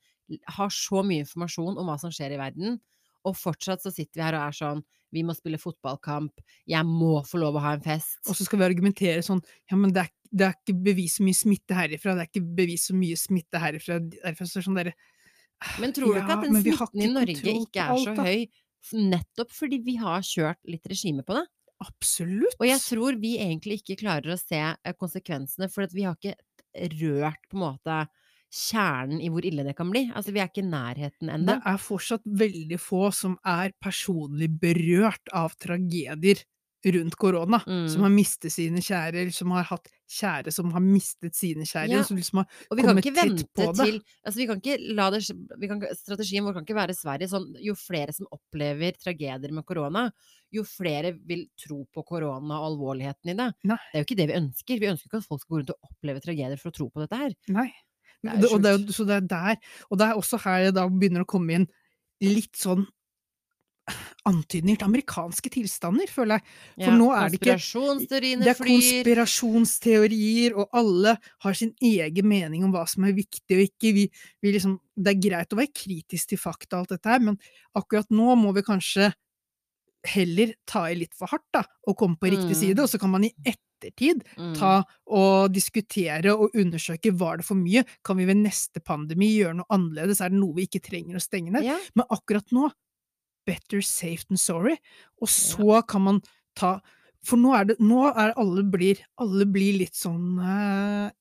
[0.58, 2.78] har så mye informasjon om hva som skjer i verden,
[3.26, 4.84] og fortsatt så sitter vi her og er sånn
[5.16, 6.42] Vi må spille fotballkamp.
[6.68, 8.18] Jeg må få lov å ha en fest.
[8.28, 11.26] Og så skal vi argumentere sånn Ja, men det er, det er ikke bevis så
[11.26, 14.68] mye smitte herifra, det er ikke bevis så mye smitte herifra, Derfor så er det
[14.70, 14.96] sånn derre
[15.82, 18.64] Men tror du ikke Ja, at den smitten i Norge ikke er så alt, høy
[18.94, 21.46] nettopp fordi vi har kjørt litt regime på det?
[21.84, 22.56] Absolutt!
[22.60, 26.36] Og jeg tror vi egentlig ikke klarer å se eh, konsekvensene, for vi har ikke
[27.00, 27.98] rørt på en måte
[28.56, 30.08] kjernen i hvor ille det kan bli.
[30.16, 35.34] Altså, vi er ikke i nærheten Det er fortsatt veldig få som er personlig berørt
[35.36, 36.46] av tragedier
[36.86, 37.62] rundt korona.
[37.68, 37.90] Mm.
[37.90, 41.90] Som har mistet sine kjære, eller som har hatt kjære som har mistet sine kjære.
[41.96, 42.04] Ja.
[42.06, 43.86] Som liksom har Og vi kan kommet ikke tett vente på det.
[43.86, 45.22] til altså vi kan ikke la det,
[45.62, 47.32] vi kan, Strategien vår kan ikke være Sverige.
[47.32, 50.06] Sånn, jo flere som opplever tragedier med korona,
[50.54, 53.50] jo flere vil tro på korona og alvorligheten i det.
[53.66, 53.82] Nei.
[53.90, 54.84] Det er jo ikke det vi ønsker.
[54.84, 57.04] Vi ønsker ikke at folk skal gå rundt og oppleve tragedier for å tro på
[57.04, 57.38] dette her.
[57.50, 57.70] Nei.
[58.26, 59.58] Det er og det, så det er der
[59.90, 61.68] Og det er også her det da begynner å komme inn
[62.24, 62.86] litt sånn
[64.26, 66.54] antydninger til amerikanske tilstander, føler jeg.
[66.80, 67.58] For nå er det ikke
[68.42, 71.14] Det er konspirasjonsteorier, og alle
[71.46, 73.94] har sin egen mening om hva som er viktig og ikke.
[74.00, 74.08] Vi,
[74.42, 77.38] vi liksom, det er greit å være kritisk til fakta og alt dette her, men
[77.78, 79.12] akkurat nå må vi kanskje
[80.06, 82.62] heller ta i litt for hardt, da, og komme på riktig Mm.
[82.62, 84.56] side, og så kan man i ettertid Mm.
[84.58, 89.56] ta og diskutere og undersøke var det for mye, kan vi ved neste pandemi gjøre
[89.58, 91.64] noe annerledes, er det noe vi ikke trenger å stenge ned?
[91.64, 91.78] Ja.
[91.96, 92.72] Men akkurat nå,
[93.46, 94.78] better safe than sorry,
[95.22, 96.22] og så kan man
[96.56, 96.82] ta
[97.26, 101.12] For nå er det nå er alle blir alle blir litt sånn eh,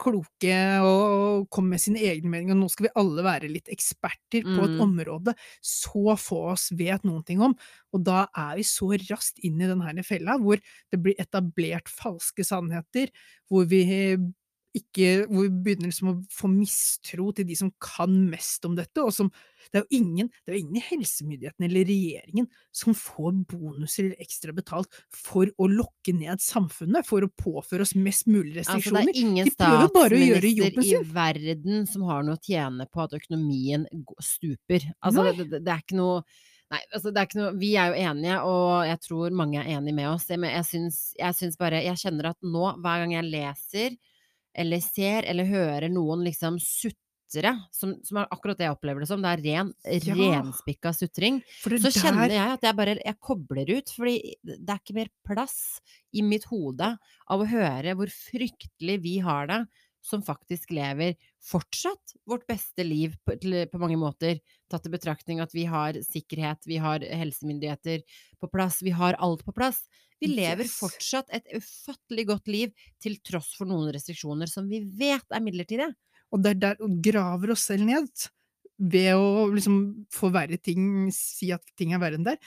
[0.00, 0.54] kloke
[0.86, 4.66] og komme med sine egne meninger, og nå skal vi alle være litt eksperter på
[4.68, 4.82] et Mm.
[4.82, 5.34] område
[5.64, 7.56] så få oss vet noen ting om,
[7.92, 10.60] og da er vi så raskt inn i denne fella hvor
[10.92, 13.10] det blir etablert falske sannheter,
[13.50, 13.82] hvor vi
[14.76, 19.00] ikke hvor vi begynner liksom å få mistro til de som kan mest om dette,
[19.02, 19.30] og som
[19.68, 24.24] det er jo ingen, det er ingen i helsemyndighetene eller regjeringen som får bonuser eller
[24.24, 28.84] ekstra betalt for å lokke ned samfunnet, for å påføre oss mest mulig Altså, det
[28.84, 29.10] restriksjoner.
[29.12, 32.44] er ingen De prøver bare å gjøre statsminister jobben i verden som har noe å
[32.44, 33.88] tjene på at økonomien
[34.24, 34.86] stuper.
[35.04, 36.22] Altså, det, det, det er ikke noe
[36.68, 39.70] Nei, altså det er ikke noe Vi er jo enige, og jeg tror mange er
[39.78, 40.26] enige med oss.
[40.34, 43.96] Men jeg syns, jeg syns bare Jeg kjenner at nå, hver gang jeg leser
[44.58, 49.08] eller ser eller hører noen liksom sutre, som, som er akkurat det jeg opplever det
[49.10, 49.72] som, det er ren,
[50.08, 50.14] Ja.
[50.38, 54.80] renspikka sutring, så der- kjenner jeg at jeg bare jeg kobler ut, fordi det er
[54.80, 55.58] ikke mer plass
[56.16, 56.94] i mitt hode
[57.28, 59.60] av å høre hvor fryktelig vi har det,
[60.08, 64.38] som faktisk lever fortsatt vårt beste liv på, til, på mange måter,
[64.70, 68.00] tatt i betraktning at vi har sikkerhet, vi har helsemyndigheter
[68.40, 69.82] på plass, vi har alt på plass.
[70.20, 70.78] Vi lever Yes.
[70.80, 75.94] fortsatt et ufattelig godt liv til tross for noen restriksjoner som vi vet er midlertidige.
[76.32, 78.08] Og det er der og graver oss selv ned
[78.78, 82.38] ved å liksom forverre ting, si at ting er verre enn det er.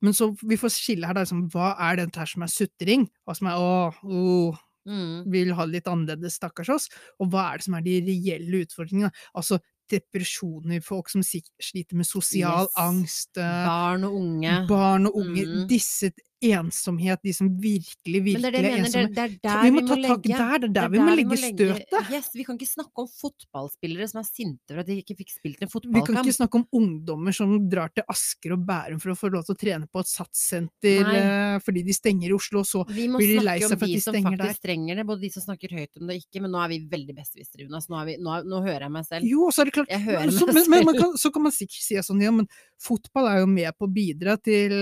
[0.00, 3.08] Men så vi får skille her, da, liksom, hva er dette her som er sutring?
[3.26, 4.56] Hva som er åh, oh,
[4.88, 5.30] Mm.
[5.30, 6.88] vil ha det litt annerledes, stakkars oss?
[7.20, 9.10] Og hva er det som er de reelle utfordringene?
[9.36, 9.58] Altså
[9.90, 12.74] depresjoner, folk som sliter med sosial Yes.
[12.76, 14.66] angst, eh, Barn og unge.
[14.68, 15.66] barn og unge, Mm.
[15.68, 19.10] disse ensomhet, de som virkelig, virkelig er det er ensomme.
[19.14, 20.92] det er der vi vi må må ta tak legge der, det er der er
[20.92, 22.12] vi må legge støtet.
[22.14, 25.34] Yes, vi kan ikke snakke om fotballspillere som er sinte for at de ikke fikk
[25.34, 26.08] spilt en fotballkamp.
[26.08, 29.32] Vi kan ikke snakke om ungdommer som drar til Asker og Bærum for å få
[29.34, 32.84] lov til å trene på et satssenter eh, fordi de stenger i Oslo, og så
[32.88, 35.44] blir de lei seg for at de de som faktisk trenger det, både de som
[35.44, 37.16] snakker høyt om det og ikke, men nå er vi veldig
[37.64, 37.88] Jonas.
[37.90, 39.28] Nå, er vi, nå, er- nå hører jeg meg selv.
[39.28, 41.98] Jo, så er det klart men, men, men man kan, så kan man sikkert si
[42.04, 42.48] sånn, ja, men
[42.78, 44.74] fotball er jo med på å bidra til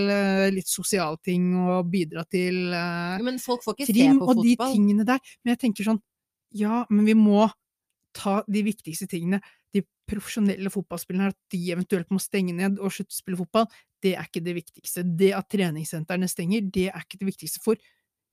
[0.52, 4.42] litt litt sosialting og bidra til uh, Men folk får ikke se trim på og
[4.42, 5.22] de tingene der.
[5.42, 6.02] Men jeg tenker sånn,
[6.56, 7.46] ja, men vi må
[8.16, 9.40] ta de viktigste tingene.
[9.74, 13.68] De profesjonelle fotballspillerne, at de eventuelt må stenge ned og slutte å spille fotball,
[14.02, 15.04] det er ikke det viktigste.
[15.18, 17.62] Det at treningssentrene stenger, det er ikke det viktigste.
[17.64, 17.80] For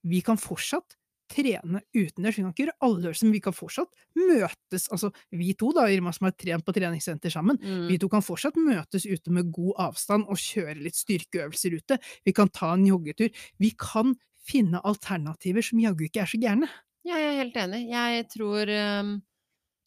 [0.07, 0.97] vi kan fortsatt
[1.33, 2.37] trene utendørs.
[2.37, 4.85] Vi kan ikke gjøre øvelser, men vi kan fortsatt møtes.
[4.93, 7.87] Altså, vi to, da, Irma, som har trent på treningssenter sammen, Mm.
[7.89, 11.97] vi to kan fortsatt møtes ute med god avstand og kjøre litt styrkeøvelser ute.
[12.25, 13.33] Vi kan ta en joggetur.
[13.59, 16.69] Vi kan finne alternativer som jaggu ikke er så gærne.
[17.03, 17.83] Ja, jeg er helt enig.
[17.91, 18.69] Jeg tror
[19.03, 19.13] um,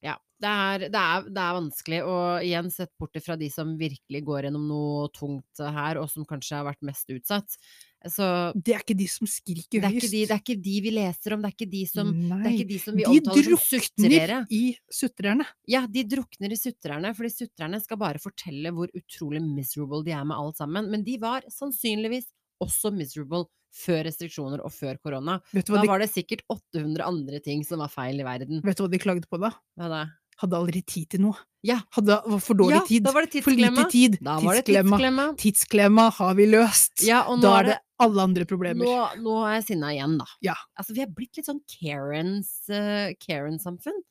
[0.05, 2.01] Ja, det er, det, er, det er vanskelig.
[2.05, 6.27] Og igjen, sett bort fra de som virkelig går gjennom noe tungt her, og som
[6.29, 7.57] kanskje har vært mest utsatt.
[8.07, 10.07] Så Det er ikke de som skriker det er, høyest.
[10.07, 12.37] Det, de, det er ikke de vi leser om, det er ikke de som, det
[12.37, 15.47] er ikke de som vi de omtaler som drukner i sutrerne.
[15.67, 20.25] Ja, de drukner i sutrerne, fordi sutrerne skal bare fortelle hvor utrolig miserable de er
[20.29, 20.91] med alt sammen.
[20.93, 22.29] Men de var sannsynligvis
[22.63, 25.41] også miserable før restriksjoner og før korona.
[25.53, 28.63] Da de, var det sikkert 800 andre ting som var feil i verden.
[28.65, 29.51] vet du hva de klagde på da?
[29.77, 30.05] Hva da?
[30.37, 31.37] Hadde aldri tid til noe.
[31.65, 31.79] Ja.
[31.97, 33.03] Hadde for dårlig Ja, tid.
[33.05, 33.91] da var det For lite tidsklemma.
[33.91, 34.19] tid.
[34.21, 34.97] Da var det Tidsklemma.
[34.97, 35.25] tidsklemma.
[35.41, 37.05] Tidsklemma har vi løst.
[37.09, 38.85] Ja, og nå da er det alle andre problemer.
[38.85, 40.27] Nå, nå er jeg sinna igjen, da.
[40.45, 40.55] Ja.
[40.77, 44.03] Altså, vi er blitt litt sånn Karens, Uh, Karen-samfunn.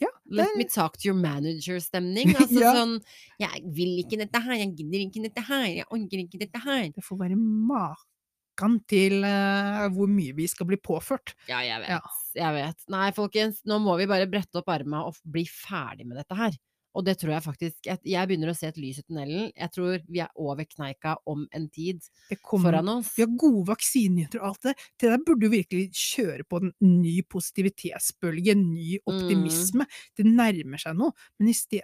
[0.00, 2.34] Ja, Let me talk to your manager-stemning.
[2.36, 2.72] Altså Ja.
[2.76, 2.98] sånn
[3.40, 6.82] Jeg vil ikke dette her, jeg gidder ikke dette her, jeg orker ikke dette her.
[6.92, 11.32] Det får være maken til uh, hvor mye vi skal bli påført.
[11.48, 11.94] Ja, jeg vet.
[11.96, 12.00] Ja.
[12.36, 12.84] Jeg vet.
[12.92, 16.56] Nei, folkens, nå må vi bare brette opp arma og bli ferdig med dette her.
[16.96, 19.50] Og det tror jeg faktisk Jeg, begynner å se et lys i tunnelen.
[19.52, 23.10] Jeg tror vi er over kneika om en tid Det kommer, foran oss.
[23.16, 24.74] vi har gode vaksinenyheter og alt det.
[24.98, 29.12] Det der burde jo virkelig kjøre på en ny positivitetsbølge, en ny Mm.
[29.12, 29.86] optimisme.
[30.16, 31.12] Det nærmer seg noe.
[31.38, 31.82] Men i sted,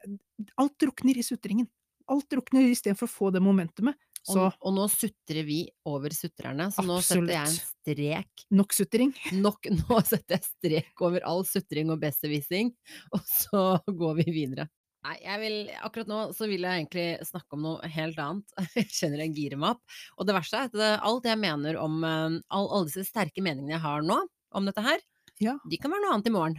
[0.59, 1.69] alt drukner i sutringen.
[2.09, 3.95] Alt drukner istedenfor å få det momentumet.
[4.25, 8.73] Så Og, og nå sutrer vi over sutrerne, så nå setter jeg en strek nok
[8.73, 9.13] sutring.
[9.35, 12.71] nok, Nå setter jeg strek over all sutring og besserwissing,
[13.13, 14.69] og så går vi videre.
[15.03, 18.53] Nei, jeg vil, akkurat nå så vil jeg egentlig snakke om noe helt annet.
[18.79, 19.97] Jeg kjenner jeg girer meg opp.
[20.19, 23.43] Og det verste er at det, alt jeg mener om eh, all, alle disse sterke
[23.43, 24.21] meningene jeg har nå
[24.55, 25.01] om dette her,
[25.43, 25.57] Ja.
[25.67, 26.59] de kan være noe annet i morgen.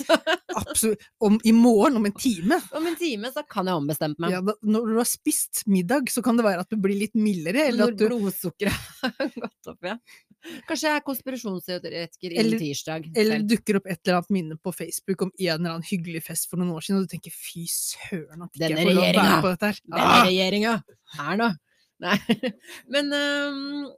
[0.62, 1.02] Absolutt.
[1.26, 2.60] Om, I morgen, om en time.
[2.78, 4.36] om en time så kan jeg ombestemt meg.
[4.36, 7.16] Ja, da, når du har spist middag, så kan det være at du blir litt
[7.18, 7.66] mildere.
[7.72, 9.96] Eller Når at du blodsukkeret har gått opp, ja.
[10.68, 13.08] Kanskje jeg er konspirasjonsteoretiker innen tirsdag.
[13.14, 13.48] Eller selv.
[13.52, 16.58] dukker opp et eller annet minne på Facebook om en eller annen hyggelig fest for
[16.62, 19.12] noen år siden, og du tenker fy søren at ikke Denne jeg får lov å
[19.18, 19.82] være på dette her.
[19.86, 20.24] Denne Ah!
[20.26, 20.72] regjeringa
[21.28, 21.50] er nå
[22.02, 22.16] Nei.
[22.92, 23.92] Men um,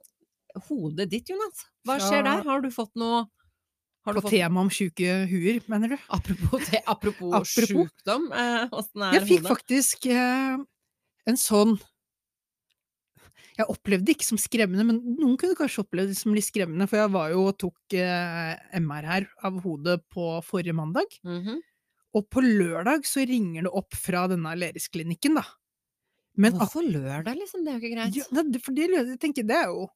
[0.68, 1.64] hodet ditt, Jonas.
[1.88, 2.42] Hva skjer der?
[2.44, 3.22] Har du fått noe
[4.04, 5.96] har du På fått, temaet om sjuke huer, mener du?
[6.12, 7.48] Apropos, te, apropos, Apropos.
[7.64, 9.14] sjukdom, eh, er hodet?
[9.16, 9.48] Jeg fikk hodet?
[9.54, 10.58] faktisk eh,
[11.32, 11.72] en sånn
[13.56, 16.88] Jeg opplevde det ikke som skremmende, men noen kunne kanskje oppleve det som litt skremmende,
[16.90, 21.60] for jeg var jo og tok eh, MR her av hodet på forrige mandag, Mhm.
[22.14, 25.44] og på lørdag så ringer det opp fra denne Aleris-klinikken, da.
[26.36, 27.62] Men Hvorfor lørdag, liksom?
[27.64, 28.14] Det er jo ikke greit.
[28.16, 29.88] ja, det- for det, jeg tenker, det er jo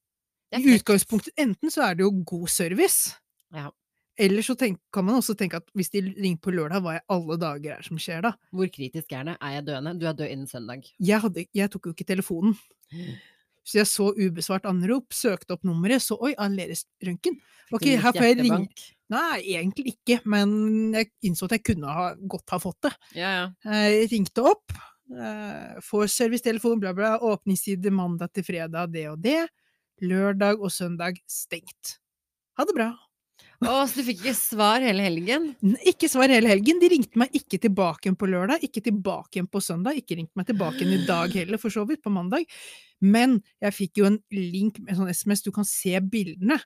[0.53, 3.17] Det er I utgangspunktet, enten så er det jo god service,
[3.53, 3.71] Ja.
[4.17, 7.01] eller så tenk, kan man også tenke at hvis de ringer på lørdag, hva i
[7.11, 8.33] alle dager er det som skjer da?
[8.53, 9.37] Hvor kritisk er det?
[9.43, 9.99] Er jeg døende?
[9.99, 10.85] Du er død innen søndag.
[11.01, 12.57] Jeg, hadde, jeg tok jo ikke telefonen,
[13.69, 17.37] så jeg så ubesvart anrop, søkte opp nummeret, så oi, Aleris-røntgen.
[17.77, 18.87] Ok, her får jeg ringe.
[19.13, 22.93] Nei, egentlig ikke, men jeg innså at jeg kunne ha, godt ha fått det.
[23.17, 23.83] Ja, ja.
[23.89, 24.73] Jeg ringte opp,
[25.13, 29.43] eh, får servicetelefon, bla bla, åpningstid mandag til fredag, det og det.
[30.05, 31.99] Lørdag og søndag stengt.
[32.57, 32.93] Ha det bra.
[33.59, 35.49] Å, så du fikk ikke svar hele helgen?
[35.89, 36.79] Ikke svar hele helgen.
[36.79, 40.39] De ringte meg ikke tilbake igjen på lørdag, ikke tilbake igjen på søndag, ikke ringte
[40.39, 42.47] meg tilbake igjen i dag heller, for så vidt, på mandag.
[43.05, 46.59] Men jeg fikk jo en link med sånn SMS, du kan se bildene.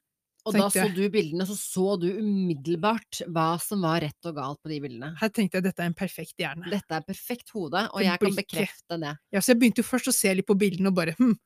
[0.42, 4.58] Og da så du bildene, så så du umiddelbart hva som var rett og galt
[4.64, 5.12] på de bildene.
[5.20, 6.66] Her tenkte jeg dette er en perfekt hjerne.
[6.72, 9.12] Dette er perfekt hode, og Det jeg kan bekrefte det.
[9.30, 11.36] Ja, så jeg begynte jo først å se litt på bildene og bare hm,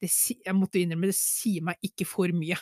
[0.00, 0.10] det,
[0.46, 2.56] jeg måtte innrømme, det sier meg ikke for mye.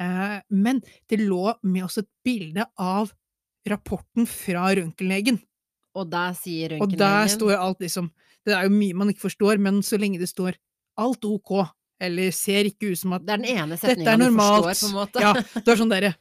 [0.00, 3.12] Eh, men det lå med oss et bilde av
[3.68, 5.40] rapporten fra røntgenlegen.
[5.94, 8.12] Og der sier Og der røntgenlegen står alt liksom
[8.44, 10.58] Det er jo mye man ikke forstår, men så lenge det står
[11.00, 11.68] alt ok,
[12.00, 14.98] eller ser ikke ut som at Det er den ene setninga du forstår, på en
[14.98, 15.20] måte.
[15.24, 15.32] Ja,
[15.64, 16.14] du er sånn derre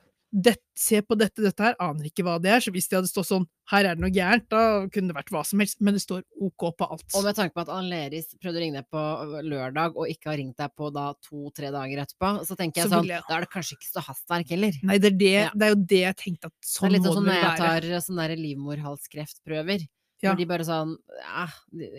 [0.74, 2.60] Se på dette, dette her, aner ikke hva det er.
[2.64, 5.30] Så hvis det hadde stått sånn Her er det noe gærent, da kunne det vært
[5.30, 5.78] hva som helst.
[5.80, 7.06] Men det står ok på alt.
[7.14, 9.04] Og med tanke på at Ann-Leris prøvde å ringe deg på
[9.46, 12.96] lørdag, og ikke har ringt deg på da to-tre dager etterpå, så tenker jeg Så
[12.98, 14.74] sånn, jeg- da er det kanskje ikke så hastverk heller.
[14.82, 15.50] Nei, det er, det, Ja.
[15.54, 17.58] det er jo det jeg tenkte at Det sånn er litt sånn som når jeg
[17.62, 19.88] tar sånne livmorhalskreftprøver.
[20.24, 20.32] Ja.
[20.32, 21.56] Når de bare sånn eh,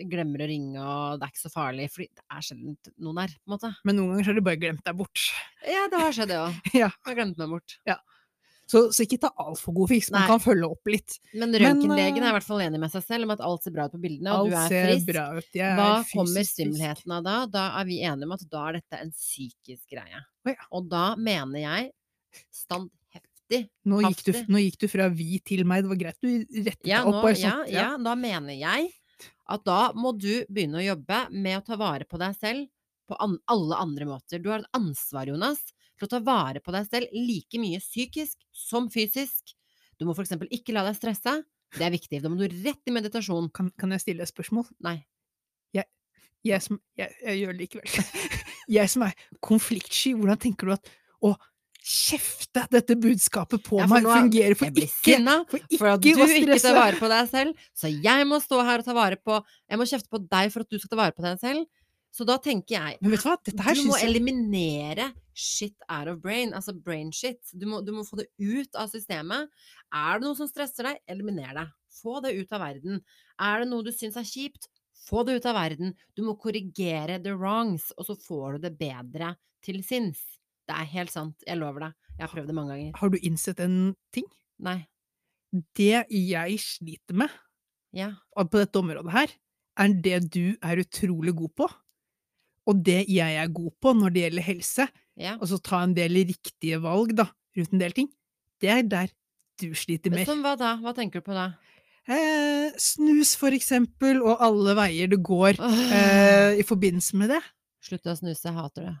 [0.09, 3.35] glemmer å ringe, og det er ikke så farlig, fordi det er sjelden noen der,
[3.37, 3.71] på en måte.
[3.85, 5.25] Men noen ganger så har de bare glemt deg bort.
[5.61, 6.59] Ja, det har skjedd, det òg.
[6.73, 6.89] Ja.
[7.05, 7.77] Har glemt meg bort.
[8.65, 10.29] Så, så ikke ta altfor god fiks, man Nei.
[10.31, 11.19] kan følge opp litt.
[11.37, 13.75] Men røntgenlegen er eh, i hvert fall enig med seg selv om at alt ser
[13.75, 15.05] bra ut på bildene, og du er ser frisk.
[15.11, 15.49] bra ut.
[15.53, 17.35] Jeg er Hva fysisk kommer svimmelheten av da?
[17.53, 20.23] Da er vi enige om at da er dette en psykisk greie.
[20.47, 20.69] Oh, ja.
[20.73, 21.91] Og da mener jeg
[23.45, 26.29] standheftig Nå gikk, du, nå gikk du fra vi til meg, det var greit du
[26.65, 27.13] rettet ja, opp.
[27.13, 28.91] nå, bare ja, ja, da mener jeg
[29.45, 32.67] at da må du begynne å jobbe med å ta vare på deg selv
[33.05, 34.41] på an alle andre måter.
[34.41, 35.61] Du har et ansvar, Jonas,
[35.93, 39.53] til å ta vare på deg selv like mye psykisk som fysisk.
[39.99, 41.43] Du må for eksempel ikke la deg stresse.
[41.75, 42.23] Det er viktig.
[42.23, 43.51] Da må du rett i meditasjon.
[43.53, 44.65] Kan, kan jeg stille et spørsmål?
[44.81, 45.03] Nei.
[46.45, 47.89] Jeg som Jeg, jeg gjør det likevel.
[48.77, 49.13] Jeg som er
[49.45, 50.89] konfliktsky, hvordan tenker du at
[51.25, 51.35] å
[51.85, 56.09] kjefte dette budskapet på Ja, meg nå- fungerer for ikke sinna For for at du
[56.09, 57.65] ikke tar vare på deg selv.
[57.77, 59.37] Så jeg må stå her og ta vare på
[59.69, 61.65] Jeg må kjefte på deg for at du skal ta vare på deg selv.
[62.15, 65.75] Så da tenker jeg Men vet du hva, dette her du må jeg eliminere shit
[65.91, 67.41] out of brain, altså brain shit.
[67.53, 69.49] Du må, du må få det ut av systemet.
[69.93, 71.65] Er det noe som stresser deg, eliminer det.
[72.01, 73.01] Få det ut av verden.
[73.37, 74.69] Er det noe du syns er kjipt,
[75.09, 75.91] få det ut av verden.
[76.15, 80.23] Du må korrigere the wrongs, og så får du det bedre til sinns.
[80.65, 81.95] Det er helt sant, jeg lover deg.
[82.15, 82.91] Jeg har prøvd det mange ganger.
[82.97, 83.79] Har du innsett en
[84.15, 84.27] ting?
[84.65, 84.79] Nei.
[85.77, 87.29] Det jeg sliter med
[87.95, 88.13] Ja.
[88.35, 89.33] på dette området her,
[89.77, 91.67] er det du er utrolig god på.
[92.67, 95.37] Og det jeg er god på når det gjelder helse, ja.
[95.37, 98.09] så ta en del riktige valg da, rundt en del ting,
[98.59, 99.13] det er der
[99.61, 100.25] du sliter mer.
[100.27, 100.75] Som hva da?
[100.81, 101.53] Hva tenker du på da?
[102.07, 107.41] Eh, snus for eksempel, og alle veier det går eh, i forbindelse med det.
[107.85, 108.95] Slutt å snuse, jeg hater det.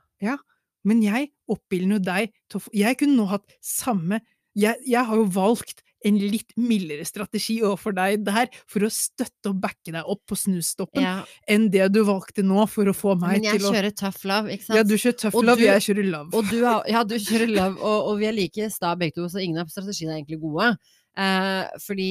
[0.85, 4.21] Men jeg oppildner jo deg til Jeg kunne nå hatt samme
[4.55, 9.49] jeg, jeg har jo valgt en litt mildere strategi overfor deg der, for å støtte
[9.49, 11.15] og backe deg opp på snusstoppen, Ja,
[11.49, 13.73] enn det du valgte nå for å få meg til å men jeg til å
[13.73, 14.77] kjører tough love, ikke sant?
[14.77, 16.43] Ja, du kjører tough Og love, du- jeg kjører love.
[16.51, 19.41] Du, har, ja, du kjører love, og, og vi er like sta begge to, så
[19.43, 20.77] ingen av strategiene er egentlig gode.
[21.17, 22.07] Eh, fordi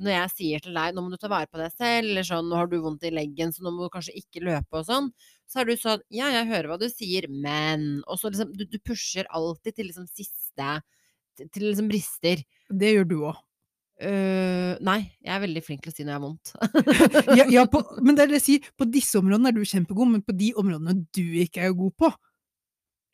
[0.00, 2.48] når jeg sier til deg nå må du ta vare på deg selv, eller sånn
[2.48, 5.10] nå har du vondt i leggen, så nå må du kanskje ikke løpe og sånn,
[5.52, 8.64] så er du sånn ja, jeg hører hva du sier, men Og så liksom du,
[8.64, 10.68] du pusher alltid til liksom siste
[11.36, 12.40] til, til liksom brister.
[12.72, 13.40] Det gjør du òg.
[14.02, 17.36] Uh, nei, jeg er veldig flink til å si når jeg har vondt.
[17.38, 20.10] Ja, ja, på- men det er det jeg sier, på disse områdene er du kjempegod,
[20.10, 22.10] men på de områdene du ikke er god på,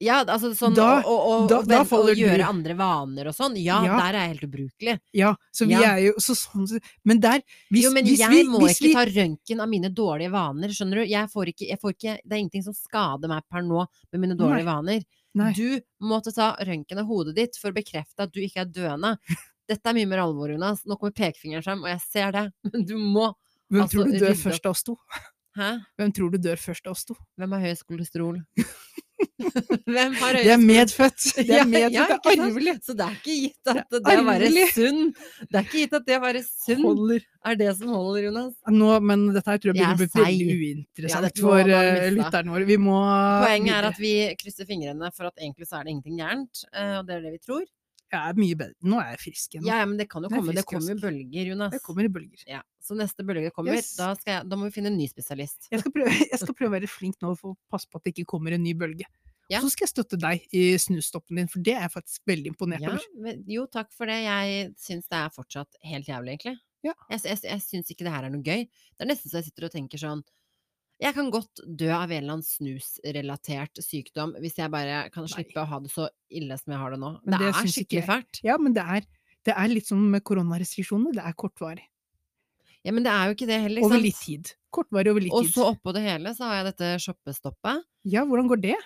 [0.00, 3.34] Ja, altså sånn Da- å, å, å, da- å og gjøre du- andre vaner og
[3.34, 3.96] sånn, ja, Ja.
[3.98, 5.00] der er jeg helt ubrukelig.
[5.12, 5.96] ja, så vi Ja.
[5.96, 8.92] er jo så sånn Men der hvis, jo, men hvis jeg vi, må ikke vi,
[8.94, 11.06] ta røntgen av mine dårlige vaner, skjønner du?
[11.10, 14.20] Jeg får ikke, jeg får ikke, det er ingenting som skader meg per nå med
[14.20, 15.02] mine dårlige vaner.
[15.34, 15.52] Nei.
[15.52, 19.18] Du måtte ta røntgen av hodet ditt for å bekrefte at du ikke er døende.
[19.68, 20.84] Dette er mye mer alvor, Jonas.
[20.86, 22.52] Nå kommer pekefingeren frem, og jeg ser det.
[22.72, 23.34] Men du må
[23.70, 24.96] Hvem altså, tror du dør først av oss to?
[25.58, 25.84] Hæ?
[25.98, 27.16] Hvem tror du dør først av oss to?
[27.36, 28.38] Hvem har høyest kolesterol?
[29.94, 31.24] Hvem har høyest Det er medfødt!
[31.48, 32.74] Det er medfødt, ja, det er arvelig!
[32.86, 35.82] Så det er ikke gitt at Det det, er å være sunn Det er ikke
[35.82, 37.24] gitt at det å være sunn Holder.
[37.50, 38.52] er det som holder, Jonas.
[38.74, 41.72] Nå, men dette her tror jeg blir begynner å er bli veldig uinteressant Ja, for
[41.72, 42.68] uh, lytterne våre.
[42.68, 43.00] Vi må
[43.44, 46.94] Poenget er at vi krysser fingrene for at egentlig så er det ingenting gærent, eh,
[47.00, 47.66] og det er det vi tror.
[48.12, 48.74] Jeg er mye bedre.
[48.88, 49.66] Nå er jeg frisk igjen.
[49.68, 51.72] Ja, ja, men det kan jo komme, det kommer jo bølger, Jonas.
[51.74, 52.44] Det kommer i bølger.
[52.48, 53.94] Ja, så neste bølge kommer, Yes.
[53.98, 55.68] da, skal jeg, da må vi finne en ny spesialist.
[55.70, 58.04] Jeg skal, prøve, jeg skal prøve å være flink nå for å passe på at
[58.08, 59.04] det ikke kommer en ny bølge.
[59.48, 59.58] Ja.
[59.60, 62.50] Og så skal jeg støtte deg i snusstoppen din, for det er jeg faktisk veldig
[62.52, 63.04] imponert Ja, over.
[63.16, 64.18] men- jo, takk for det.
[64.24, 66.58] Jeg syns det er fortsatt helt jævlig, egentlig.
[66.84, 66.92] Ja.
[67.10, 68.64] Jeg, jeg, jeg syns ikke det her er noe gøy.
[68.68, 70.20] Det er nesten så jeg sitter og tenker sånn
[70.98, 75.30] Jeg kan godt dø av en eller annen snusrelatert sykdom hvis jeg bare kan Nei.
[75.30, 77.12] slippe å ha det så ille som jeg har det nå.
[77.22, 78.08] Det, det er skikkelig jeg.
[78.08, 78.40] fælt.
[78.46, 79.06] Ja, men det er,
[79.46, 81.14] det er litt som med koronarestriksjoner.
[81.20, 81.86] Det er kortvarig.
[82.86, 84.50] Ja, men det er jo ikke det heller, ikke Over litt tid.
[84.74, 85.38] Kortvarig over litt tid.
[85.38, 87.86] Og så oppå det hele så har jeg dette shoppestoppet.
[88.08, 88.76] Ja, hvordan går det?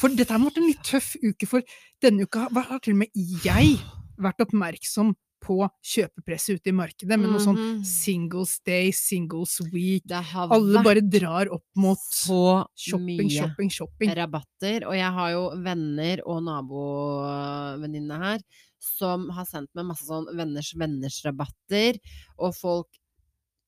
[0.00, 3.20] For dette har vært en litt tøff uke, for denne uka har til og med
[3.44, 3.76] jeg
[4.20, 5.12] vært oppmerksom
[5.44, 7.84] på kjøpepresset ute i markedet, med noe sånn Mhm.
[7.84, 10.04] singles day, singles week.
[10.10, 14.08] Alle bare drar opp mot så shopping, mye shopping, shopping.
[14.16, 14.86] rabatter.
[14.88, 18.38] Og jeg har jo venner og nabovenninne her
[18.80, 21.98] som har sendt meg masse sånn venners venners rabatter,
[22.38, 22.88] og folk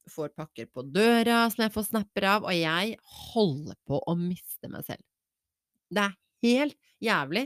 [0.09, 2.97] får pakker på døra som jeg får snapper av, og jeg
[3.33, 5.03] holder på å miste meg selv.
[5.91, 6.15] Det er
[6.47, 7.43] helt jævlig.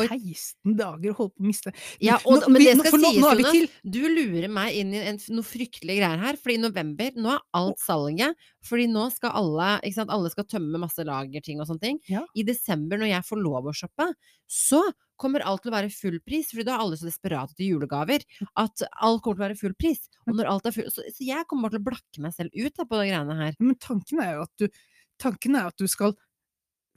[0.00, 1.72] Og 16 dager å holde på å miste.
[2.00, 3.74] Ja, Nå- men det skal nå- sies, Jonas.
[3.84, 7.42] Du lurer meg inn i en, noe fryktelige greier her, fordi i november, nå er
[7.60, 8.34] alt salget.
[8.64, 12.00] Fordi nå skal alle, ikke sant, alle skal tømme masse lagerting og sånne ting.
[12.08, 12.24] Ja.
[12.34, 14.08] I desember, når jeg får lov å shoppe,
[14.48, 14.80] så
[15.20, 18.24] kommer alt til å være full pris, fordi da er alle så desperate til julegaver
[18.56, 20.08] at alt kommer til å være full pris.
[20.26, 22.50] Og når alt er full, så, så jeg kommer bare til å blakke meg selv
[22.56, 23.54] ut da, på de greiene her.
[23.60, 24.80] Men tanken er jo at du,
[25.22, 26.16] tanken er at du skal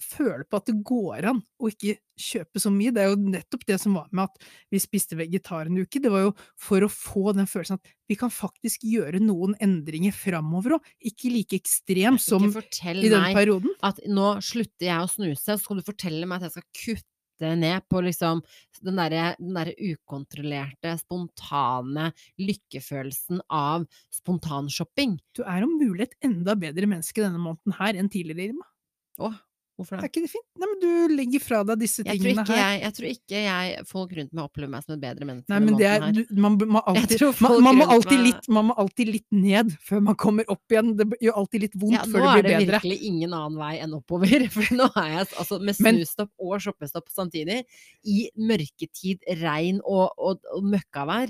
[0.02, 2.94] føle på at det går an å ikke kjøpe så mye.
[2.94, 6.02] Det er jo nettopp det som var med at vi spiste vegetar en uke.
[6.02, 10.16] Det var jo for å få den følelsen at vi kan faktisk gjøre noen endringer
[10.16, 10.90] framover òg.
[11.10, 13.74] Ikke like ekstrem som i meg perioden.
[13.86, 17.54] at nå slutter jeg å snuse, så skal du fortelle meg at jeg skal kutte
[17.58, 18.40] ned på liksom
[18.82, 22.12] den derre der ukontrollerte, spontane
[22.42, 25.20] lykkefølelsen av spontanshopping.
[25.38, 28.70] Du er om mulig et enda bedre menneske denne måneden her enn tidligere, Irma.
[29.18, 29.32] Å,
[29.78, 30.46] Hvorfor Er ikke det fint?
[30.58, 32.58] Nei, men du legger fra deg disse Jeg tingene her.
[32.58, 35.52] jeg, jeg tror ikke jeg folk rundt meg opplever meg som et bedre menneske.
[35.54, 38.78] Nei, men det er, du, man, man, alltid, man, man, må alltid litt, man må
[38.82, 40.96] alltid litt ned før man kommer opp igjen.
[40.98, 42.82] Det gjør alltid litt vondt Ja, nå før er det det blir bedre.
[42.82, 44.48] virkelig ingen annen vei enn oppover.
[44.58, 47.62] For nå er jeg altså, med snustopp og shoppestopp samtidig,
[48.02, 48.18] i
[48.50, 51.30] mørketid, regn og, og, og møkkavær.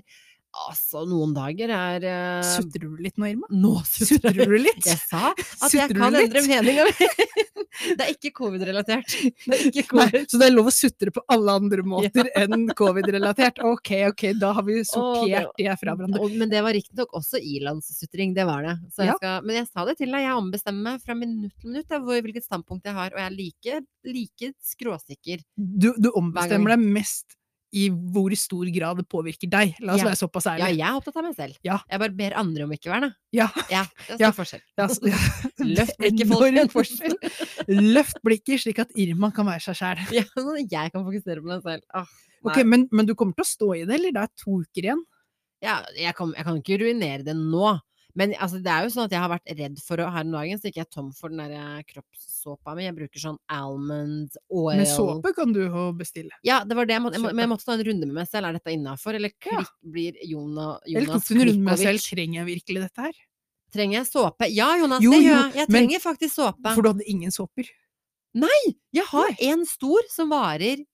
[0.65, 2.45] Altså, noen dager er uh...
[2.45, 3.47] Sutrer du litt nå, Irma?
[3.53, 4.87] Nå sutrer du litt?
[4.87, 6.49] Jeg sa at jeg kan kan endre litt?
[6.49, 7.09] meninga mi.
[7.77, 9.13] Det er ikke covid-relatert.
[9.45, 10.23] Det er covid.
[10.31, 13.61] så det er lov å sutre på alle andre måter enn covid-relatert?
[13.69, 16.31] Ok, ok, da har vi sortert det fra hverandre.
[16.41, 18.75] Men det var riktignok også ilandssutring, det var det.
[18.95, 19.17] Så jeg Ja.
[19.21, 22.01] skal, men jeg sa det til deg, jeg ombestemmer meg fra minutt til minutt jeg,
[22.01, 23.79] hvor, hvilket standpunkt jeg har, og jeg er like,
[24.09, 25.45] like skråsikker.
[25.55, 27.37] Du, du ombestemmer deg mest
[27.75, 29.73] i hvor stor grad det påvirker deg.
[29.83, 30.07] La oss Ja.
[30.07, 31.57] være såpass Ja, jeg er opptatt av meg selv.
[31.67, 31.79] Ja.
[31.91, 33.15] Jeg bare ber andre om ikke å være det.
[33.35, 33.47] Ja.
[33.69, 34.63] Ja, det er stor forskjell.
[35.77, 36.71] Løft blikket, folkens.
[36.71, 37.17] forskjell.
[37.97, 40.05] Løft blikket slik at Irma kan være seg sjæl.
[40.15, 41.83] Ja, sånn at jeg kan fokusere på meg selv.
[41.93, 42.15] Åh,
[42.47, 44.13] Ok, men, men du kommer til å stå i det, eller?
[44.15, 44.99] Det er to uker igjen.
[45.65, 47.71] ja, jeg, kan, jeg kan ikke ruinere det nå.
[48.17, 50.31] Men altså, det er jo sånn at jeg har vært redd for å her om
[50.37, 51.81] dagen, så ikke jeg er tom for den der eh,
[52.47, 52.83] kroppssåpa mi.
[52.87, 54.77] Jeg bruker sånn almond oil.
[54.77, 56.31] Men såpe kan du jo bestille.
[56.43, 58.27] Ja, det var det jeg måtte, jeg men jeg måtte ta en runde med meg
[58.29, 58.47] selv.
[58.47, 59.51] Er dette innafor, eller Ja.
[59.51, 61.99] klikk, blir Jona, Eller Jonas tok du en runde med meg selv?
[62.07, 63.13] Trenger jeg virkelig dette her?
[63.73, 64.47] Trenger jeg såpe?
[64.53, 65.53] Ja, Jonas, Jo, det gjør jeg.
[65.55, 66.73] Jeg men- trenger faktisk såpe.
[66.75, 67.65] For du hadde ingen såper.
[68.33, 68.75] Nei!
[68.93, 70.85] Jeg har en stor som varer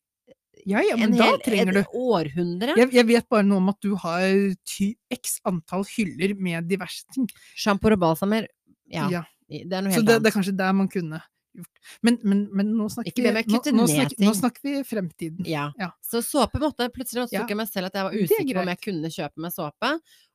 [0.65, 2.75] Ja, ja, men en da hel, trenger du århundre.
[2.77, 7.03] jeg, jeg vet bare noe om at du har ty, x antall hyller med diverse
[7.11, 7.27] ting.
[7.57, 8.47] Sjampoer og balsamer.
[8.87, 9.23] Ja, Ja.
[9.49, 10.27] det er noe Så helt det, det annet.
[10.27, 11.21] er kanskje der man kunne
[11.59, 15.47] gjort Men, men, men nå, snakker vi, nå, nå, snakker, nå snakker vi fremtiden.
[15.49, 15.67] Ja.
[15.79, 15.91] Ja.
[16.03, 18.71] Så såpe måtte Plutselig tok jeg meg selv at jeg var er usikker på om
[18.73, 19.91] jeg kunne kjøpe meg såpe.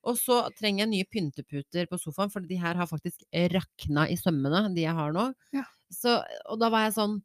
[0.09, 4.17] Og så trenger jeg nye pynteputer på sofaen, for de her har faktisk rakna i
[4.21, 5.31] sømmene, de jeg har nå.
[5.57, 5.67] Ja.
[5.93, 7.19] Så, og da var jeg sånn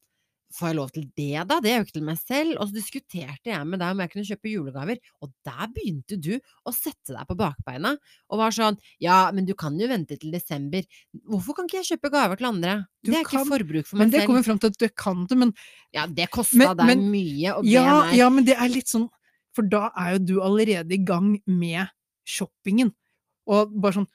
[0.53, 1.55] Får jeg lov til det, da?
[1.63, 2.51] Det er jo ikke til meg selv.
[2.61, 6.33] Og så diskuterte jeg med deg om jeg kunne kjøpe julegaver, og der begynte du
[6.37, 7.95] å sette deg på bakbeina
[8.29, 10.85] og var sånn Ja, men du kan jo vente til desember.
[11.25, 12.75] Hvorfor kan ikke jeg kjøpe gaver til andre?
[13.01, 14.05] Du det er ikke forbruk for meg selv.
[14.05, 14.29] Men det selv.
[14.29, 15.55] kommer fram til at du kan det, men
[15.95, 18.15] Ja, det kosta deg mye å be ja, meg.
[18.21, 19.09] ja, men det er litt sånn
[19.57, 21.89] For da er jo du allerede i gang med
[22.29, 22.93] shoppingen.
[23.49, 24.11] Og bare sånn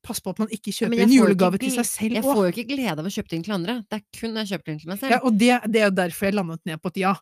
[0.00, 2.52] Pass på at man ikke kjøper en julegave ikke til seg selv Jeg får jo
[2.54, 3.74] ikke glede av å kjøpe ting til andre.
[3.84, 5.12] Det er kun jeg kjøper ting til meg selv.
[5.12, 7.12] Ja, og det, det er jo derfor jeg landet ned på et ja.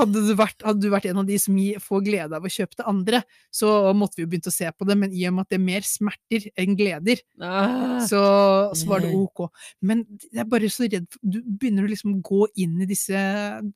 [0.00, 2.78] Hadde du vært, hadde du vært en av de som får glede av å kjøpe
[2.80, 3.22] til andre,
[3.54, 5.58] så måtte vi jo begynt å se på det, men i og med at det
[5.60, 8.20] er mer smerter enn gleder, Ah, så,
[8.74, 9.44] så var det ok.
[9.86, 13.18] Men jeg er bare så redd Du begynner å liksom gå inn i disse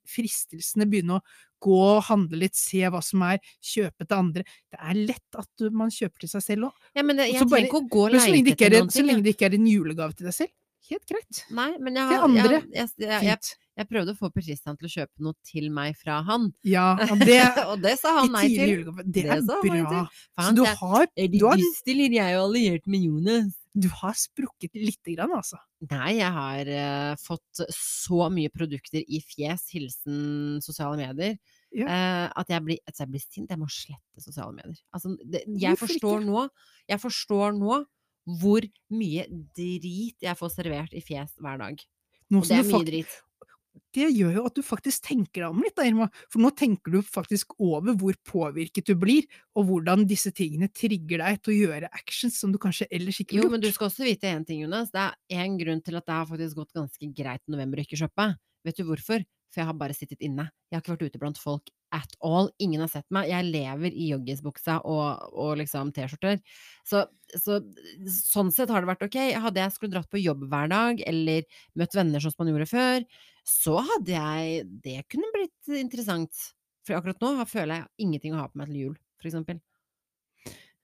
[0.08, 1.24] fristelsene, begynne å
[1.62, 4.42] gå og handle litt, se hva som er, kjøpe til andre.
[4.72, 6.88] Det er lett at man kjøper til seg selv òg.
[6.98, 8.96] ja, men det, jeg trenger ikke å gå og leite ikke etter er, noen en-
[8.98, 10.52] så lenge det ikke er en julegave til deg selv,
[10.90, 11.44] helt greit.
[11.54, 13.52] Nei, men jeg, Til andre, jeg, jeg, jeg, Fint.
[13.78, 16.88] jeg prøvde å få Per Christian til å kjøpe noe til meg fra han, Ja,
[17.06, 17.38] og det
[17.70, 18.84] og det sa han nei til.
[19.06, 19.62] Det Det er han bra.
[19.62, 20.06] til.
[20.42, 23.54] Så du har, er du har, dust, eller jeg er jo alliert med Jonas?
[23.72, 25.56] Du har sprukket lite grann, altså.
[25.88, 31.38] Nei, jeg har uh, fått så mye produkter i fjes, hilsen sosiale medier,
[31.72, 31.86] Ja.
[31.88, 33.50] uh, at jeg blir, altså jeg blir sint.
[33.50, 34.76] Jeg må slette sosiale medier.
[34.92, 36.44] Altså, det, jeg, forstår nå,
[36.92, 37.80] jeg forstår nå
[38.38, 39.24] hvor mye
[39.56, 41.80] drit jeg får servert i fjes hver dag.
[42.32, 43.20] Nå som du drit.
[43.92, 46.08] Det gjør jo at du faktisk tenker deg om litt, da, Irma.
[46.32, 51.24] For nå tenker du faktisk over hvor påvirket du blir, og hvordan disse tingene trigger
[51.24, 54.06] deg til å gjøre actions som du kanskje ellers ikke Jo, men du skal også
[54.06, 54.92] vite én ting, Jonas.
[54.94, 57.86] Det er én grunn til at det har faktisk gått ganske greit i november å
[57.86, 58.32] ikke shoppe.
[58.64, 59.24] Vet du hvorfor?
[59.52, 60.48] For jeg har bare sittet inne.
[60.70, 62.50] Jeg har ikke vært ute blant folk at all.
[62.62, 63.28] Ingen har sett meg.
[63.30, 66.40] Jeg lever i joggisbuksa og, og liksom T-skjorter.
[66.88, 67.04] Så,
[67.36, 67.60] så
[68.08, 69.18] sånn sett har det vært ok.
[69.44, 71.46] Hadde jeg skulle dratt på jobb hver dag, eller
[71.78, 73.06] møtt venner som man gjorde før,
[73.48, 76.48] så hadde jeg Det kunne blitt interessant.
[76.86, 79.60] For akkurat nå føler jeg ingenting å ha på meg til jul, for eksempel.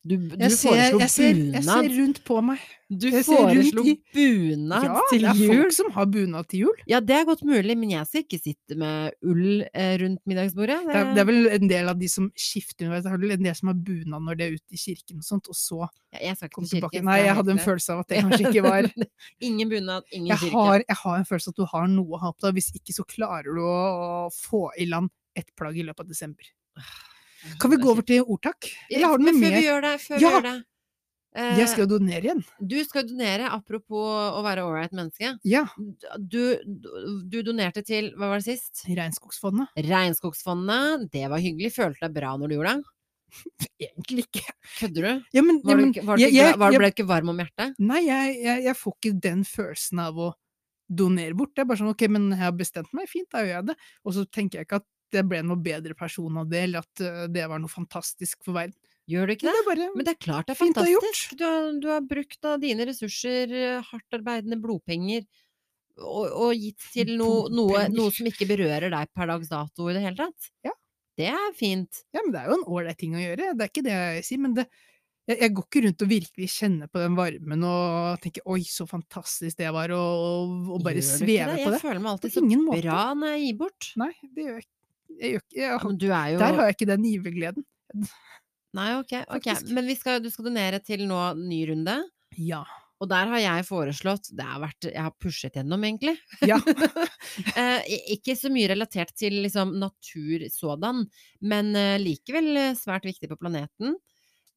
[0.07, 2.61] Du, du Jeg ser, foreslo jeg, ser, jeg ser rundt på meg.
[2.89, 6.79] Du Jeg foreslo i- bunad Ja, til det er folk som har bunad til jul.
[6.89, 10.79] Ja, det er godt mulig, men jeg skal ikke sitte med ull eh, rundt middagsbordet.
[10.87, 13.11] Det er, det er vel en del av de som skifter underveis.
[13.11, 15.51] Er vel en del som har bunad når de er ute i kirken og sånt,
[15.53, 15.81] og så
[16.15, 16.95] Ja, jeg skal ikke kom tilbake.
[16.95, 17.05] kirken.
[17.11, 18.89] Nei, jeg hadde en følelse av at det kanskje ikke var.
[19.51, 20.55] Ingen bunad, ingen jeg kirke.
[20.63, 22.55] har, jeg har en følelse av at du har noe å ha på deg.
[22.63, 26.49] Hvis ikke så klarer du å få i land ett plagg i løpet av desember.
[27.61, 28.67] Kan vi gå over til ordtak?
[28.91, 30.29] Eller har du Men noe før vi gjør det, før Ja!
[30.29, 30.57] vi gjør det
[31.39, 32.45] eh, Jeg skal jo donere igjen.
[32.73, 35.35] Du skal donere, apropos å være ålreit menneske.
[35.47, 35.65] Ja.
[36.19, 36.41] Du,
[37.31, 38.83] du donerte til, hva var det sist?
[38.89, 39.69] Regnskogsfondet.
[39.87, 41.09] Regnskogsfondet.
[41.13, 41.73] Det var hyggelig.
[41.77, 42.95] Følte deg bra når du gjorde det?
[43.91, 44.45] Egentlig ikke.
[44.81, 45.25] Kødder du?
[45.37, 47.29] Ja, men, Var ja, du, ikke- var du, jeg- jeg- var, ble du ikke varm
[47.35, 47.75] om hjertet?
[47.79, 50.33] Nei, jeg, jeg får ikke den følelsen av å
[50.89, 51.53] donere bort.
[51.55, 53.77] Det er bare sånn ok, men jeg har bestemt meg, fint, da gjør jeg det.
[54.09, 57.03] Og så tenker jeg ikke at det ble noe bedre person av det, eller at
[57.05, 58.77] øh, det var noe fantastisk for verden.
[59.09, 59.89] Gjør du ikke Det det?
[59.97, 61.37] Men det er klart det er fantastisk.
[61.41, 65.25] Du har, du har brukt av dine ressurser, eh, hardtarbeidende blodpenger,
[65.99, 69.97] og, og gitt til noe, noe, noe som ikke berører deg per dags dato i
[69.97, 70.53] det hele tatt.
[70.67, 70.75] Ja.
[71.19, 72.05] Det er fint.
[72.15, 74.29] Ja, men det er jo en ålreit ting å gjøre, det er ikke det jeg
[74.29, 74.69] sier, men det
[75.29, 78.87] jeg, jeg går ikke rundt og virkelig kjenner på den varmen og tenker 'oi, så
[78.89, 81.75] fantastisk det var', og, og bare svever på det.
[81.77, 83.91] Jeg føler meg alltid så bra når jeg gir bort.
[84.01, 84.78] Nei, det gjør jeg ikke.
[85.19, 87.65] Jeg jeg, jeg, er Der har jeg ikke den givergleden.
[88.77, 89.15] Nei, ok.
[89.37, 89.57] okay.
[89.75, 91.97] Men vi skal, du skal donere til nå ny runde.
[92.39, 92.63] Ja.
[92.99, 96.19] Og der har jeg foreslått Det har vært Jeg har pushet gjennom, egentlig.
[96.47, 96.61] Ja.
[97.59, 101.05] Eh, ikke så mye relatert til liksom, natur sådan,
[101.45, 103.95] men eh, likevel eh, svært viktig på planeten.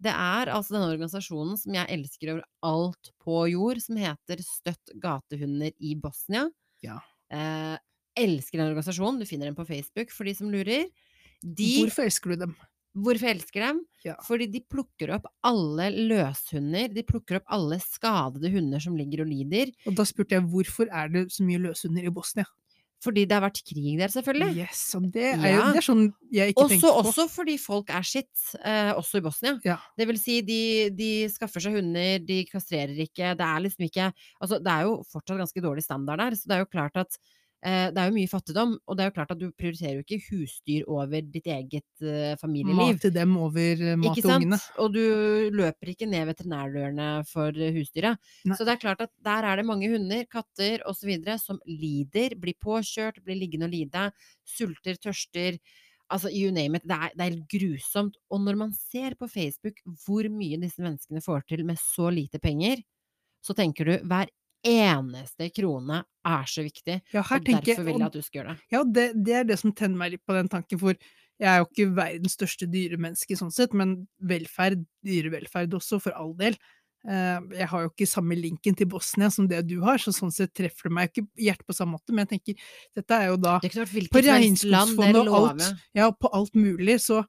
[0.01, 4.93] Det er altså denne organisasjonen som jeg elsker over alt på jord, som heter Støtt
[5.03, 6.47] gatehunder i Bosnia.
[6.85, 6.97] Ja.
[7.33, 7.75] Eh,
[8.17, 9.19] elsker den organisasjonen.
[9.21, 10.87] Du finner den på Facebook for de som lurer.
[11.41, 12.55] De, Hvorfor elsker du dem?
[13.01, 13.77] Hvorfor elsker dem?
[14.03, 14.17] Ja.
[14.27, 16.91] Fordi de plukker opp alle løshunder.
[16.91, 19.71] De plukker opp alle skadede hunder som ligger og lider.
[19.87, 22.45] Og da spurte jeg hvorfor er det så mye løshunder i Bosnia?
[23.01, 24.59] Fordi det har vært krig der, selvfølgelig.
[24.61, 25.71] Yes, og det er jo Ja.
[25.73, 26.99] det er sånn jeg ikke Også, tenkte på.
[27.01, 28.29] også fordi folk er shit,
[28.63, 29.55] eh, også i Bosnia.
[29.65, 29.77] Ja.
[29.97, 33.31] Det vil si, de, de skaffer seg hunder, de kastrerer ikke.
[33.39, 36.55] Det er liksom ikke Altså, det er jo fortsatt ganske dårlig standard der, så det
[36.59, 37.17] er jo klart at
[37.61, 40.31] det er jo mye fattigdom, og det er jo klart at du prioriterer jo ikke
[40.31, 42.79] husdyr over ditt eget eh, familieliv.
[42.79, 44.57] Mat til dem over eh, mat til ungene.
[44.81, 45.03] Og du
[45.53, 48.15] løper ikke ned veterinærdørene for husdyra.
[48.49, 51.13] Så det er klart at der er det mange hunder, katter osv.
[51.43, 54.09] som lider, blir påkjørt, blir liggende og lide,
[54.57, 55.61] sulter, tørster.
[56.11, 56.83] Altså, you name it.
[56.89, 58.17] Det er, det er grusomt.
[58.33, 62.41] Og når man ser på Facebook hvor mye disse menneskene får til med så lite
[62.41, 62.81] penger,
[63.41, 64.29] så tenker du hver
[64.67, 66.99] eneste krone er så viktig.
[67.13, 68.67] Ja, Og derfor vil jeg at du skal gjøre det.
[68.73, 70.93] Ja, det, det er det som tenner meg litt på den tanken, for
[71.41, 76.35] jeg er jo ikke verdens største dyremenneske sånn sett, men velferd, dyrevelferd også, for all
[76.37, 76.57] del.
[77.09, 80.29] Eh, Jeg har jo ikke samme linken til Bosnia som det du har, så sånn
[80.33, 82.67] sett treffer det meg ikke hjertet på samme måte, men jeg tenker,
[82.99, 86.99] dette er jo da Det kunne vært på regnskogsfondet og alt, ja, på alt mulig,
[87.01, 87.23] så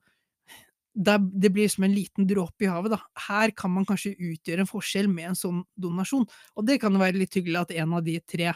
[0.93, 3.01] det, det blir som en liten dråpe i havet, da.
[3.29, 7.23] Her kan man kanskje utgjøre en forskjell med en sånn donasjon, og det kan være
[7.23, 8.53] litt hyggelig at en av de tre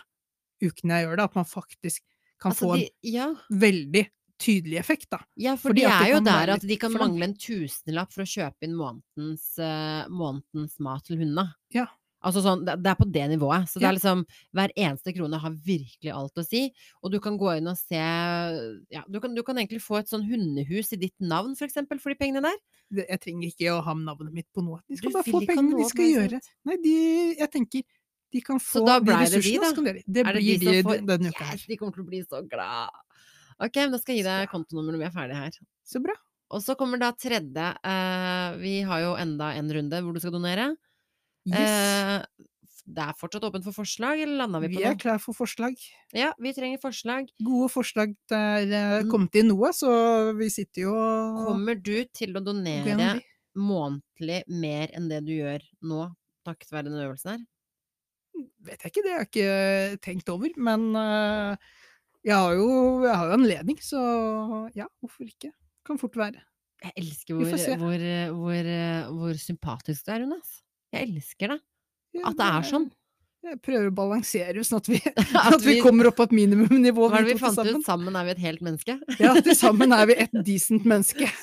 [0.63, 2.05] ukene jeg gjør det, at man faktisk
[2.41, 4.05] kan Altså, få en de, ja, veldig
[4.41, 5.23] tydelig effekt, da.
[5.41, 8.27] Ja, for Fordi de det er jo der at de kan mangle en tusenlapp for
[8.27, 11.49] å kjøpe inn månedens, uh, månedens mat til hundene.
[11.73, 11.89] Ja.
[12.25, 13.69] Altså sånn, det, er på det nivået.
[13.71, 14.25] Så det er liksom
[14.57, 16.63] hver eneste krone har virkelig alt å si.
[17.05, 20.11] Og du kan gå inn og se Ja, du kan, du kan egentlig få et
[20.11, 22.57] sånn hundehus i ditt navn, for eksempel, for de pengene der.
[23.03, 24.81] Jeg trenger ikke å ha navnet mitt på noe.
[24.89, 26.43] De skal Du bare få pengene de skal gjøre.
[26.67, 26.97] Nei, de,
[27.37, 27.87] jeg tenker
[28.35, 30.05] de kan få de ressursene, de det.
[30.05, 31.59] Det det blir de får denne uka her.
[31.61, 33.03] Yes, de kommer til å bli så glad!
[33.57, 35.61] Ok, men da skal jeg gi deg kontonummeret når vi er ferdig her.
[35.87, 36.17] Så bra.
[36.55, 37.69] Og så kommer da tredje.
[37.81, 40.75] Uh, vi har jo enda en runde hvor du skal donere.
[41.47, 41.71] Yes.
[41.71, 42.45] Eh,
[42.87, 45.75] det er fortsatt åpent for forslag, eller landa vi vi på er klar for forslag.
[46.15, 47.29] Ja, vi trenger forslag.
[47.43, 48.15] Gode forslag.
[48.31, 49.11] der er eh, Mm.
[49.11, 49.91] kommet inn noe, så
[50.39, 50.95] vi sitter jo
[51.47, 53.25] Kommer du til å gjennom donere de.
[53.59, 56.15] månedlig mer enn det du gjør nå,
[56.47, 57.45] takket være denne øvelsen her?
[58.67, 61.57] Vet jeg ikke, det har jeg ikke tenkt over, men eh,
[62.27, 62.69] jeg har jo,
[63.07, 65.51] jeg har jo anledning, så ja, hvorfor ikke?
[65.87, 66.43] Kan fort være.
[66.85, 68.71] Jeg elsker Vi hvor, hvor, hvor,
[69.17, 70.63] hvor sympatisk du er, Jonas.
[70.97, 71.59] Jeg elsker det.
[72.25, 72.87] At det er sånn.
[73.47, 74.99] Jeg prøver å balansere sånn at vi,
[75.55, 77.77] At vi kommer opp på et minimumnivå, Hva er det vi vi fant sammen.
[77.79, 77.87] ut?
[77.87, 78.97] Sammen er vi et helt menneske.
[79.23, 81.29] Ja, til sammen er vi et decent menneske.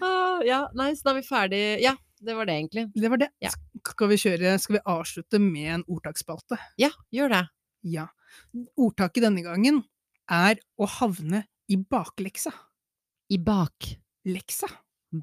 [0.00, 1.58] Ah, ja, nei, så da er vi ferdig.
[1.82, 1.92] Ja,
[2.24, 2.84] det var det egentlig.
[2.96, 3.28] Det var det.
[3.44, 3.50] Ja.
[3.90, 6.56] Skal vi kjøre, skal vi avslutte med en ordtaksspalte?
[6.80, 7.40] Ja, gjør det.
[7.96, 8.06] Ja.
[8.80, 9.82] Ordtaket denne gangen
[10.30, 12.52] er å havne i bakleksa.
[13.30, 14.70] I bakleksa?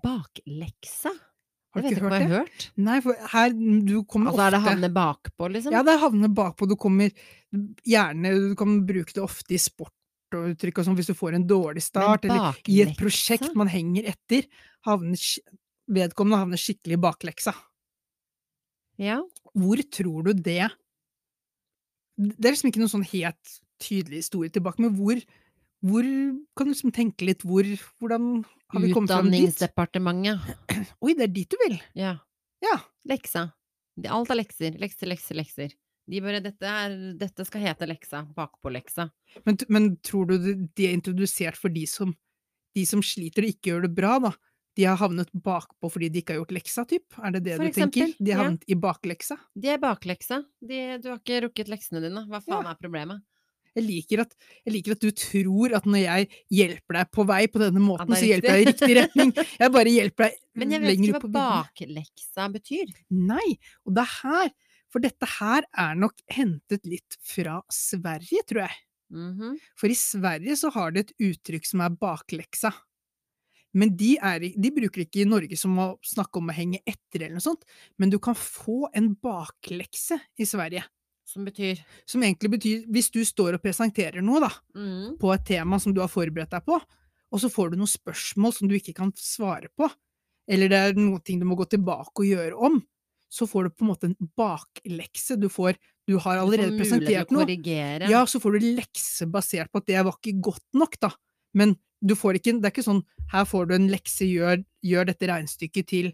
[0.04, 1.14] Bakleksa?
[1.76, 2.30] Har du ikke hørt det?
[2.32, 2.66] hørt.
[2.80, 5.76] Nei, for her du kommer Altså er det ofte havne bakpå, liksom?
[5.76, 6.68] Ja, det er havne bakpå.
[6.70, 7.12] Du kommer
[7.88, 9.94] gjerne Du kan bruke det ofte i sport
[10.36, 13.70] og uttrykk og sånn hvis du får en dårlig start, eller i et prosjekt man
[13.72, 14.48] henger etter.
[14.88, 15.22] Havner,
[15.88, 17.54] vedkommende havner skikkelig i bakleksa.
[19.00, 19.22] Ja.
[19.56, 20.68] Hvor tror du det
[22.18, 25.22] Det er liksom ikke noen sånn helt tydelig historie tilbake, men hvor,
[25.86, 26.06] hvor
[26.58, 27.68] Kan du liksom tenke litt hvor
[28.00, 29.48] Hvordan har vi kommet fram dit?
[29.48, 30.48] Utdanningsdepartementet.
[31.06, 31.78] Oi, det er dit du vil!
[31.96, 32.18] Ja.
[32.64, 32.80] Ja.
[33.08, 33.50] Leksa.
[34.10, 34.80] Alt er lekser.
[34.82, 35.76] Lekser, lekser, lekser.
[36.08, 38.26] De bare dette, er, dette skal hete leksa.
[38.36, 39.10] Bakpå-leksa.
[39.46, 42.12] Men, men tror du de er introdusert for de som,
[42.76, 44.34] de som sliter og ikke gjør det bra, da?
[44.78, 47.16] de har havnet bakpå fordi de ikke har gjort leksa, typ?
[47.18, 48.12] Er det det For du tenker?
[48.20, 48.44] De har ja.
[48.44, 49.40] havnet i bakleksa?
[49.58, 50.44] De er bakleksa.
[50.62, 52.22] De, du har ikke rukket leksene dine.
[52.30, 53.24] Hva faen er problemet?
[53.78, 54.32] Jeg liker, at,
[54.66, 58.16] jeg liker at du tror at når jeg hjelper deg på vei på denne måten,
[58.18, 59.34] så hjelper jeg i riktig retning.
[59.38, 62.90] Jeg bare hjelper deg Men jeg vet ikke hva bakleksa betyr.
[63.14, 63.46] Nei,
[63.86, 64.50] og det er her
[64.88, 68.78] For dette her er nok hentet litt fra Sverige, tror jeg.
[69.14, 69.58] Mhm.
[69.78, 72.74] For i Sverige så har de et uttrykk som er bakleksa.
[73.78, 77.26] Men de, er, de bruker ikke i Norge som å snakke om å henge etter
[77.26, 77.68] eller noe sånt,
[78.00, 80.86] men du kan få en baklekse i Sverige.
[81.28, 85.18] Som betyr Som egentlig betyr, hvis du står og presenterer noe da, mm.
[85.20, 86.80] på et tema som du har forberedt deg på,
[87.28, 89.90] og så får du noen spørsmål som du ikke kan svare på,
[90.48, 92.80] eller det er noen ting du må gå tilbake og gjøre om,
[93.28, 95.36] så får du på en måte en baklekse.
[95.36, 95.76] Du, får,
[96.08, 97.44] du har allerede til presentert noe.
[98.08, 101.12] Ja, så får du lekse basert på at det var ikke godt nok, da.
[101.58, 103.04] Men du får ikke, det er ikke sånn
[103.34, 106.10] her får du en lekse, gjør, gjør dette regnestykket til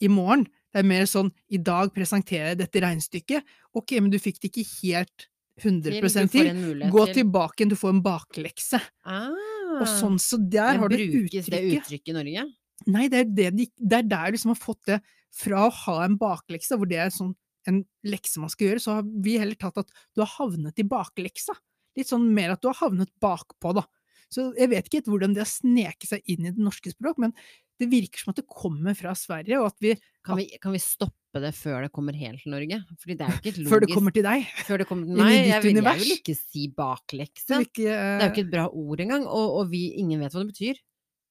[0.00, 0.46] i morgen.
[0.70, 3.54] Det er mer sånn i dag presenterer jeg dette regnestykket.
[3.76, 5.26] Ok, men du fikk det ikke helt
[5.60, 6.50] 100 til.
[6.94, 8.80] Gå tilbake igjen, du får en baklekse.
[9.04, 9.28] ah,
[9.80, 11.50] Og sånn, så der har du uttrykket.
[11.50, 12.12] Brukes det uttrykket.
[12.12, 12.46] i Norge?
[12.86, 15.00] Nei, det er, det, de, det er der du liksom har fått det
[15.36, 17.34] fra å ha en baklekse, hvor det er sånn
[17.68, 20.86] en lekse man skal gjøre, så har vi heller tatt at du har havnet i
[20.88, 21.52] bakleksa.
[21.98, 23.84] Litt sånn mer at du har havnet bakpå, da.
[24.32, 27.34] Så jeg vet ikke hvordan det har sneket seg inn i det norske språk, men
[27.80, 29.94] det virker som at det kommer fra Sverige, og at vi,
[30.26, 32.80] Kan vi, kan vi stoppe det før det kommer helt til Norge?
[33.00, 35.06] Fordi det er jo ikke et logisk før det kommer til deg Før det kommer
[35.10, 35.32] til meg.
[35.48, 37.48] Jeg vil, jeg vil ikke si baklekse.
[37.48, 40.20] Det, vi ikke, Det er jo ikke et bra ord engang, og, og vi, ingen
[40.20, 40.80] vet hva det betyr.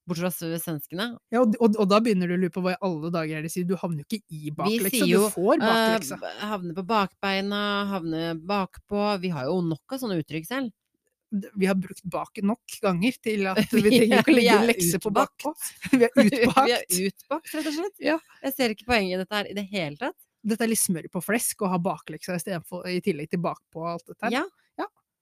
[0.10, 1.06] Bortsett fra svenskene.
[1.30, 3.44] ja, og, og, og da begynner du å lure på hva i alle dager er
[3.46, 6.16] det de sier, du havner jo ikke i bakleksa, du får bakleksa.
[6.18, 7.60] Eh, b- havne på bakbeina,
[7.92, 9.04] havne bakpå.
[9.22, 10.72] Vi har jo nok av sånne uttrykk selv.
[11.30, 15.12] Vi har brukt baken nok ganger til at vi trenger ikke å legge lekser på
[15.14, 15.54] bakpå.
[15.92, 16.66] Vi er utbakt.
[16.66, 17.96] Vi er utbakt, rett og slett.
[18.04, 18.18] Ja.
[18.46, 20.18] Jeg ser ikke poenget i dette her i det hele tatt.
[20.50, 23.90] Dette er litt smør på flesk å ha bakleksa istedenfor i tillegg til bakpå og
[23.96, 24.38] alt dette her.
[24.40, 24.46] Ja.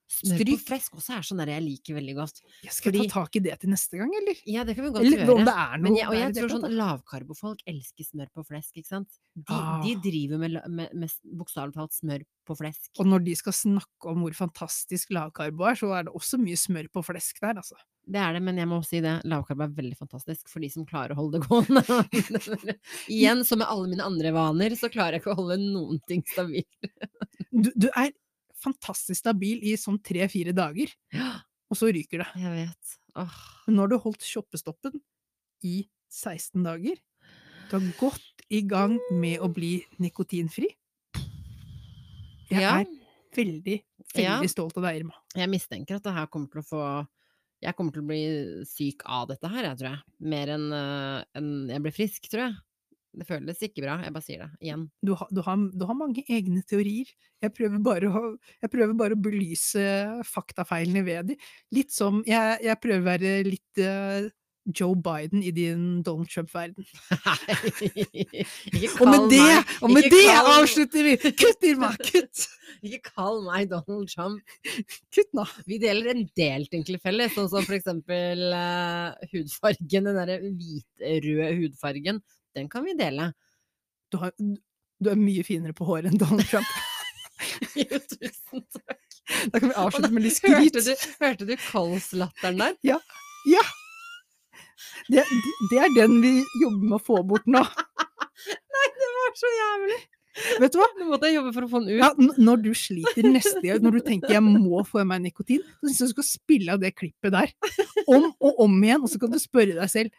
[0.07, 2.37] Smør på flesk også er sånn der jeg liker veldig godt.
[2.63, 4.35] Jeg skal Fordi- ta tak i det til neste gang, eller?
[4.47, 5.35] Ja, det kan vi godt Eller gjøre.
[5.35, 8.71] om det er noe Men jeg, og jeg tror sånn lavkarbofolk elsker smør på flesk,
[8.79, 9.09] ikke sant?
[9.35, 9.81] De, Ah.
[9.83, 12.89] de driver med, med, med bokstavelig talt smør på flesk.
[12.99, 16.55] Og når de skal snakke om hvor fantastisk lavkarbo er, så er det også mye
[16.55, 17.75] smør på flesk der, altså.
[18.09, 19.21] Det er det, men jeg må si det.
[19.27, 21.83] Lavkarbo er veldig fantastisk for de som klarer å holde det gående.
[23.11, 26.23] Igjen, som med alle mine andre vaner, så klarer jeg ikke å holde noen ting
[26.31, 26.63] stabil.
[27.51, 28.11] Du, du er
[28.63, 30.91] fantastisk stabil i sånn tre-fire dager,
[31.69, 32.29] og så ryker det.
[32.41, 32.95] jeg vet.
[33.17, 33.37] Åh.
[33.67, 34.99] Men nå har du holdt shoppestoppen
[35.65, 36.95] i 16 dager.
[37.69, 40.69] Du har gått i gang med å bli nikotinfri.
[42.49, 42.85] Jeg Ja, er
[43.35, 43.81] veldig,
[44.15, 44.47] veldig Ja.
[44.47, 45.13] stolt av deg, Irma.
[45.35, 47.07] jeg mistenker at det her kommer til å få
[47.59, 50.01] Jeg kommer til å bli syk av dette her, jeg tror jeg.
[50.19, 52.55] Mer enn eh, enn jeg blir frisk, tror jeg.
[53.17, 54.87] Det føles ikke bra, jeg bare sier det igjen.
[55.01, 57.09] Du, har- du, har, du har mange egne teorier.
[57.41, 58.23] Jeg prøver bare å,
[58.61, 59.85] jeg prøver bare å belyse
[60.27, 61.45] faktafeilene ved dem.
[61.73, 64.27] Litt som Jeg, jeg prøver å være litt uh,
[64.67, 66.83] Joe Biden i din Donald Trump-verden.
[67.87, 69.43] ikke Og med det,
[69.81, 71.13] og med det kall- avslutter vi!
[71.39, 71.91] Kutt, Irma!
[72.01, 72.45] Kutt!
[72.85, 74.41] Ikke kall meg Donald Trump.
[75.15, 75.45] Kutt nå!
[75.69, 80.39] Vi deler en del ting til felles, sånn som for eksempel uh, hudfargen, den derre
[80.43, 82.21] hvitrøde hudfargen.
[82.57, 83.31] Den kan vi dele.
[84.11, 86.69] Du, har, du er mye finere på håret enn Donald Trump.
[87.77, 89.03] Jo, tusen takk.
[89.53, 91.03] Da kan vi avslutte med litt Hørte skryt.
[91.05, 92.77] du, hørte du Kols-latteren der?
[92.87, 92.97] Ja!
[95.07, 95.23] Det,
[95.69, 96.31] det er den vi
[96.63, 97.61] jobber med å få bort nå.
[98.73, 99.99] Nei, Det var så jævlig!
[100.61, 100.87] Vet du hva?
[100.99, 102.01] Nå måtte jeg jobbe for å få den ut.
[102.01, 102.09] Ja,
[102.41, 105.89] når du sliter neste gang, når du tenker 'jeg må få i meg nikotin', så
[105.89, 107.53] syns jeg du skal spille av det klippet der.
[108.05, 110.13] Om og om igjen, og så kan du spørre deg selv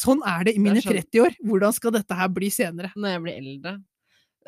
[0.00, 0.98] Sånn er det i mine Det er sånn.
[1.10, 1.38] 30 år.
[1.50, 2.90] Hvordan skal dette her bli senere?
[2.96, 3.72] Når jeg blir eldre.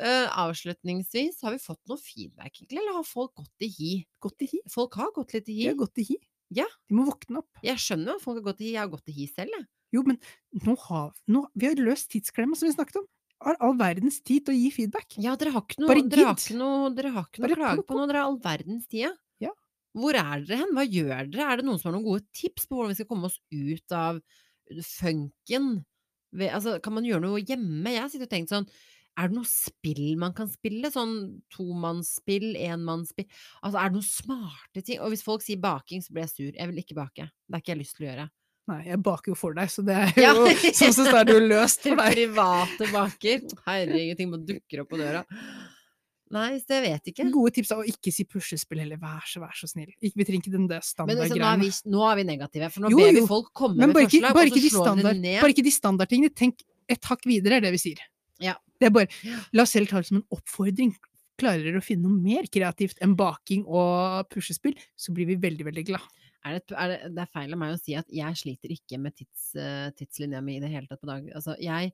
[0.01, 3.91] Uh, avslutningsvis, har vi fått noe feedback, egentlig, eller har folk gått i hi?
[4.23, 4.61] Gått i hi.
[4.73, 5.67] Folk har gått litt i De hi.
[5.69, 6.17] har gått i hi.
[6.53, 6.65] Ja.
[6.89, 7.61] De må våkne opp.
[7.65, 8.73] Jeg skjønner at folk har gått i hi.
[8.73, 9.67] Jeg har gått i hi selv, jeg.
[9.93, 10.17] Jo, men
[10.65, 13.05] nå har nå, vi har løst tidsklemma, som vi snakket om.
[13.43, 15.17] Har all verdens tid til å gi feedback.
[15.21, 17.85] Ja, dere har ikke noe, Bare dere har ikke noe, dere har ikke noe klage
[17.85, 18.05] på nå.
[18.09, 19.13] Dere har all verdens tid.
[19.43, 19.51] Ja.
[19.93, 20.71] Hvor er dere hen?
[20.73, 21.49] Hva gjør dere?
[21.51, 23.97] Er det noen som har noen gode tips på hvordan vi skal komme oss ut
[23.99, 24.21] av
[24.87, 25.83] funken?
[26.33, 27.93] Ved, altså, kan man gjøre noe hjemme?
[27.93, 28.69] Jeg sitter og tenker sånn
[29.13, 30.89] er det noe spill man kan spille?
[30.89, 31.11] Sånn
[31.53, 33.27] tomannsspill, enmannsspill?
[33.61, 34.97] Altså, er det noen smarte ting?
[35.05, 36.47] Og hvis folk sier baking, så blir jeg sur.
[36.57, 37.27] Jeg vil ikke bake.
[37.29, 38.25] Det har ikke jeg lyst til å gjøre.
[38.71, 40.31] Nei, jeg baker jo for deg, så det er Ja.
[40.33, 42.15] jo sånn sett er det jo løst for deg.
[42.17, 43.45] Private baker.
[43.67, 45.21] Herregud, ting bare dukker opp på døra.
[46.33, 47.25] Nei, så jeg vet ikke.
[47.33, 49.91] Gode tips er å ikke si puslespill heller, vær så, vær så snill.
[49.99, 52.69] Ikke, vi trenger ikke den der Men altså, nå, er vi, nå er vi negative,
[52.73, 55.25] for nå Jo, ber vi folk komme Men med forslag, ikke, bare, ikke standard, det
[55.27, 55.39] ned.
[55.43, 56.35] bare ikke de standardtingene.
[56.43, 58.03] Tenk et hakk videre, er det vi sier.
[58.43, 58.57] Ja.
[58.81, 60.95] Det er bare, La oss selv ta det som en oppfordring.
[61.39, 65.65] Klarer dere å finne noe mer kreativt enn baking og puslespill, så blir vi veldig,
[65.69, 66.09] veldig glad.
[66.43, 68.99] Er det, er det, det er feil av meg å si at jeg sliter ikke
[68.99, 71.29] med tids, eh, tidslinja mi i det hele tatt på dag.
[71.37, 71.93] Altså, jeg,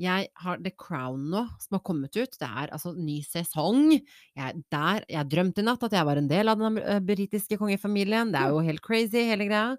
[0.00, 2.34] jeg har The Crown nå, som har kommet ut.
[2.36, 3.94] Det er altså ny sesong.
[3.96, 7.56] Jeg, der, jeg drømte i natt at jeg var en del av den eh, britiske
[7.60, 8.32] kongefamilien.
[8.34, 9.76] Det er jo helt crazy, hele greia.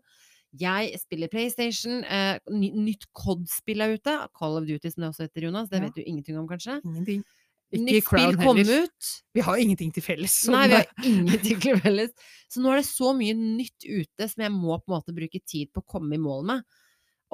[0.58, 2.02] Jeg spiller PlayStation.
[2.02, 4.16] Eh, nytt COD-spill er ute.
[4.38, 5.70] Call of Duty, som det også heter, Jonas.
[5.70, 6.80] Det vet du ingenting om, kanskje?
[6.82, 7.22] Ingenting.
[7.68, 9.14] Ikke Nytt spill kom ut.
[9.36, 10.40] Vi har ingenting til felles.
[10.50, 12.14] Nei, vi har ingenting til felles.
[12.50, 15.42] Så nå er det så mye nytt ute som jeg må på en måte bruke
[15.44, 16.78] tid på å komme i mål med.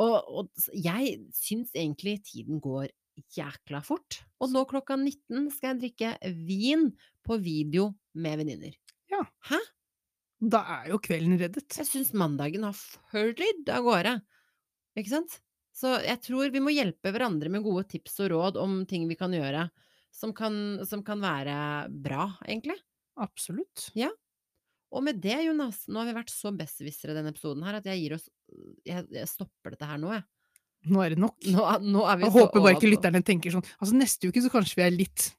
[0.02, 2.90] Og, og jeg syns egentlig tiden går
[3.36, 4.24] jækla fort.
[4.42, 6.90] Og nå klokka 19 skal jeg drikke vin
[7.26, 8.76] på video med venninner.
[9.12, 9.22] Ja.
[9.50, 9.60] Hæ?
[10.44, 11.70] Da er jo kvelden reddet.
[11.78, 14.18] Jeg syns mandagen har flydd av gårde.
[15.00, 15.38] Ikke sant?
[15.74, 19.18] Så jeg tror vi må hjelpe hverandre med gode tips og råd om ting vi
[19.18, 19.68] kan gjøre
[20.14, 21.56] som kan, som kan være
[21.90, 22.78] bra, egentlig.
[23.18, 23.88] Absolutt.
[24.94, 28.02] Og med det, Jonas, nå har vi vært så besserwissere denne episoden her at jeg
[28.04, 28.30] gir oss
[28.86, 30.26] Jeg, jeg stopper dette her nå, jeg.
[30.94, 31.38] Nå er det nok.
[31.48, 34.44] Nå, nå er vi Jeg så håper bare ikke lytterne tenker sånn Altså, neste uke
[34.44, 35.30] så kanskje vi er litt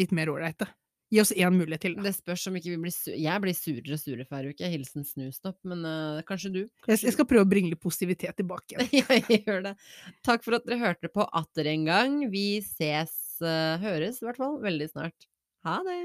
[0.00, 0.66] litt mer ålreite.
[1.12, 2.08] Gi oss én mulighet til, da.
[2.08, 4.70] Det spørs om ikke vi blir su Jeg blir surere og surere for hver uke.
[4.72, 6.60] Hilsen Snustopp, men uh, kanskje du?
[6.88, 9.06] Jeg, jeg skal prøve å bringe litt positivitet tilbake igjen.
[9.30, 9.74] Jeg gjør det.
[10.26, 12.18] Takk for at dere hørte på atter en gang.
[12.32, 13.14] Vi ses,
[13.44, 15.28] uh, høres i hvert fall, veldig snart.
[15.68, 16.00] Ha det!